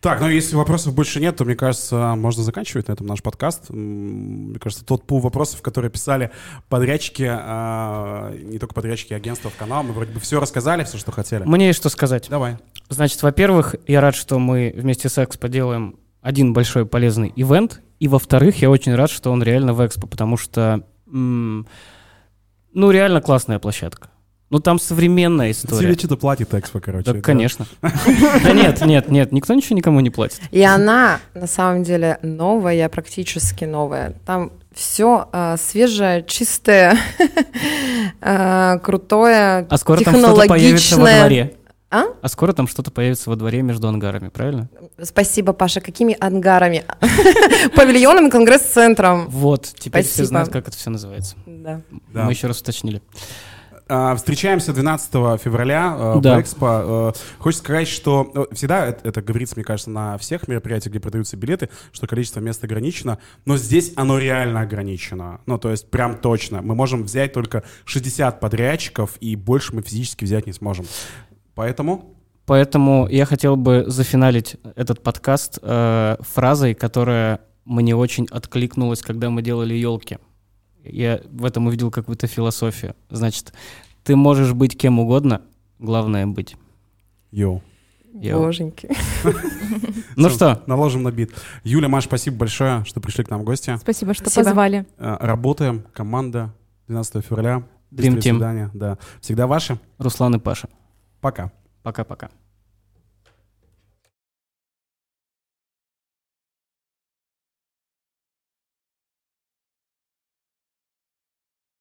Так, 0.00 0.20
ну 0.20 0.28
если 0.28 0.56
вопросов 0.56 0.94
больше 0.94 1.20
нет, 1.20 1.36
то, 1.36 1.44
мне 1.44 1.54
кажется, 1.54 2.14
можно 2.16 2.42
заканчивать 2.42 2.88
на 2.88 2.92
этом 2.92 3.06
наш 3.06 3.22
подкаст. 3.22 3.68
Мне 3.68 4.58
кажется, 4.58 4.82
тот 4.84 5.06
пул 5.06 5.20
вопросов, 5.20 5.60
которые 5.60 5.90
писали 5.90 6.30
подрядчики, 6.70 7.26
а, 7.28 8.34
не 8.34 8.58
только 8.58 8.72
подрядчики, 8.74 9.12
агентства 9.12 9.50
в 9.50 9.56
канал, 9.56 9.82
мы 9.82 9.92
вроде 9.92 10.12
бы 10.12 10.20
все 10.20 10.40
рассказали, 10.40 10.84
все, 10.84 10.96
что 10.96 11.12
хотели. 11.12 11.44
Мне 11.44 11.66
есть 11.66 11.78
что 11.78 11.90
сказать. 11.90 12.28
Давай. 12.30 12.56
Значит, 12.88 13.22
во-первых, 13.22 13.74
я 13.86 14.00
рад, 14.00 14.14
что 14.14 14.38
мы 14.38 14.72
вместе 14.74 15.10
с 15.10 15.22
Экспо 15.22 15.48
делаем 15.48 15.96
один 16.22 16.54
большой 16.54 16.86
полезный 16.86 17.30
ивент, 17.36 17.82
и 17.98 18.08
во-вторых, 18.08 18.56
я 18.62 18.70
очень 18.70 18.94
рад, 18.94 19.10
что 19.10 19.30
он 19.30 19.42
реально 19.42 19.74
в 19.74 19.86
Экспо, 19.86 20.06
потому 20.06 20.38
что, 20.38 20.82
ну, 21.06 21.64
реально 22.72 23.20
классная 23.20 23.58
площадка. 23.58 24.08
Ну, 24.50 24.58
там 24.58 24.80
современная 24.80 25.52
история. 25.52 25.86
Тебе 25.86 25.98
что-то 25.98 26.16
платит 26.16 26.52
Экспо, 26.52 26.80
короче. 26.80 27.04
Да, 27.04 27.12
да? 27.12 27.20
конечно. 27.20 27.66
Да 28.42 28.52
нет, 28.52 28.84
нет, 28.84 29.08
нет, 29.08 29.32
никто 29.32 29.54
ничего 29.54 29.76
никому 29.76 30.00
не 30.00 30.10
платит. 30.10 30.40
И 30.50 30.62
она, 30.62 31.20
на 31.34 31.46
самом 31.46 31.84
деле, 31.84 32.18
новая, 32.22 32.88
практически 32.88 33.64
новая. 33.64 34.14
Там 34.26 34.50
все 34.74 35.28
э, 35.32 35.56
свежее, 35.56 36.24
чистое, 36.24 36.96
э, 38.20 38.78
крутое, 38.82 39.66
А 39.68 39.76
скоро 39.78 40.00
там 40.00 40.16
что-то 40.16 40.46
появится 40.46 40.96
во 40.96 41.06
дворе. 41.06 41.56
А? 41.92 42.04
а 42.22 42.28
скоро 42.28 42.52
там 42.52 42.68
что-то 42.68 42.92
появится 42.92 43.30
во 43.30 43.36
дворе 43.36 43.62
между 43.62 43.88
ангарами, 43.88 44.28
правильно? 44.28 44.68
Спасибо, 45.02 45.52
Паша. 45.52 45.80
Какими 45.80 46.16
ангарами? 46.20 46.84
Павильоном 47.74 48.30
конгресс-центром. 48.30 49.26
Вот, 49.28 49.72
теперь 49.76 50.04
все 50.04 50.24
знают, 50.24 50.50
как 50.50 50.68
это 50.68 50.76
все 50.76 50.90
называется. 50.90 51.34
Да. 51.46 51.80
Мы 52.12 52.30
еще 52.30 52.46
раз 52.46 52.60
уточнили. 52.60 53.02
А, 53.92 54.14
встречаемся 54.14 54.72
12 54.72 55.40
февраля 55.40 55.96
э, 55.98 56.20
да. 56.20 56.36
в 56.36 56.40
Экспо. 56.40 57.12
Э, 57.12 57.12
хочется 57.40 57.64
сказать, 57.64 57.88
что 57.88 58.30
э, 58.32 58.54
всегда 58.54 58.86
это, 58.86 59.08
это 59.08 59.20
говорится, 59.20 59.56
мне 59.56 59.64
кажется, 59.64 59.90
на 59.90 60.16
всех 60.16 60.46
мероприятиях, 60.46 60.92
где 60.92 61.00
продаются 61.00 61.36
билеты, 61.36 61.70
что 61.90 62.06
количество 62.06 62.38
мест 62.38 62.62
ограничено, 62.62 63.18
но 63.46 63.56
здесь 63.56 63.92
оно 63.96 64.18
реально 64.18 64.60
ограничено. 64.60 65.40
Ну, 65.46 65.58
то 65.58 65.72
есть 65.72 65.90
прям 65.90 66.18
точно. 66.18 66.62
Мы 66.62 66.76
можем 66.76 67.02
взять 67.02 67.32
только 67.32 67.64
60 67.84 68.38
подрядчиков, 68.38 69.16
и 69.20 69.34
больше 69.34 69.74
мы 69.74 69.82
физически 69.82 70.22
взять 70.22 70.46
не 70.46 70.52
сможем. 70.52 70.86
Поэтому... 71.56 72.14
Поэтому 72.46 73.08
я 73.08 73.26
хотел 73.26 73.56
бы 73.56 73.84
зафиналить 73.88 74.56
этот 74.76 75.02
подкаст 75.02 75.58
э, 75.62 76.16
фразой, 76.20 76.74
которая 76.74 77.40
мне 77.64 77.96
очень 77.96 78.28
откликнулась, 78.30 79.02
когда 79.02 79.30
мы 79.30 79.42
делали 79.42 79.74
елки. 79.74 80.18
Я 80.84 81.20
в 81.30 81.44
этом 81.44 81.66
увидел 81.66 81.90
какую-то 81.90 82.26
философию. 82.26 82.94
Значит, 83.10 83.52
ты 84.04 84.16
можешь 84.16 84.52
быть 84.52 84.76
кем 84.78 84.98
угодно, 84.98 85.42
главное 85.78 86.26
быть. 86.26 86.56
Йоу. 87.30 87.62
Йоу. 88.12 88.42
Боженьки. 88.42 88.88
Ну 90.16 90.28
что? 90.28 90.62
Наложим 90.66 91.04
на 91.04 91.12
бит. 91.12 91.32
Юля, 91.62 91.88
Маш, 91.88 92.04
спасибо 92.04 92.38
большое, 92.38 92.84
что 92.84 93.00
пришли 93.00 93.24
к 93.24 93.30
нам 93.30 93.40
в 93.40 93.44
гости. 93.44 93.76
Спасибо, 93.80 94.12
что 94.12 94.24
позвали. 94.24 94.84
Э, 94.98 95.16
работаем. 95.20 95.84
Команда 95.94 96.52
12 96.88 97.24
февраля. 97.24 97.62
Dream 97.92 98.18
Team. 98.18 98.70
Да. 98.74 98.98
Всегда 99.20 99.46
ваши. 99.46 99.78
Руслан 99.98 100.34
и 100.34 100.38
Паша. 100.38 100.68
Пока. 101.20 101.52
Пока-пока. 101.82 102.30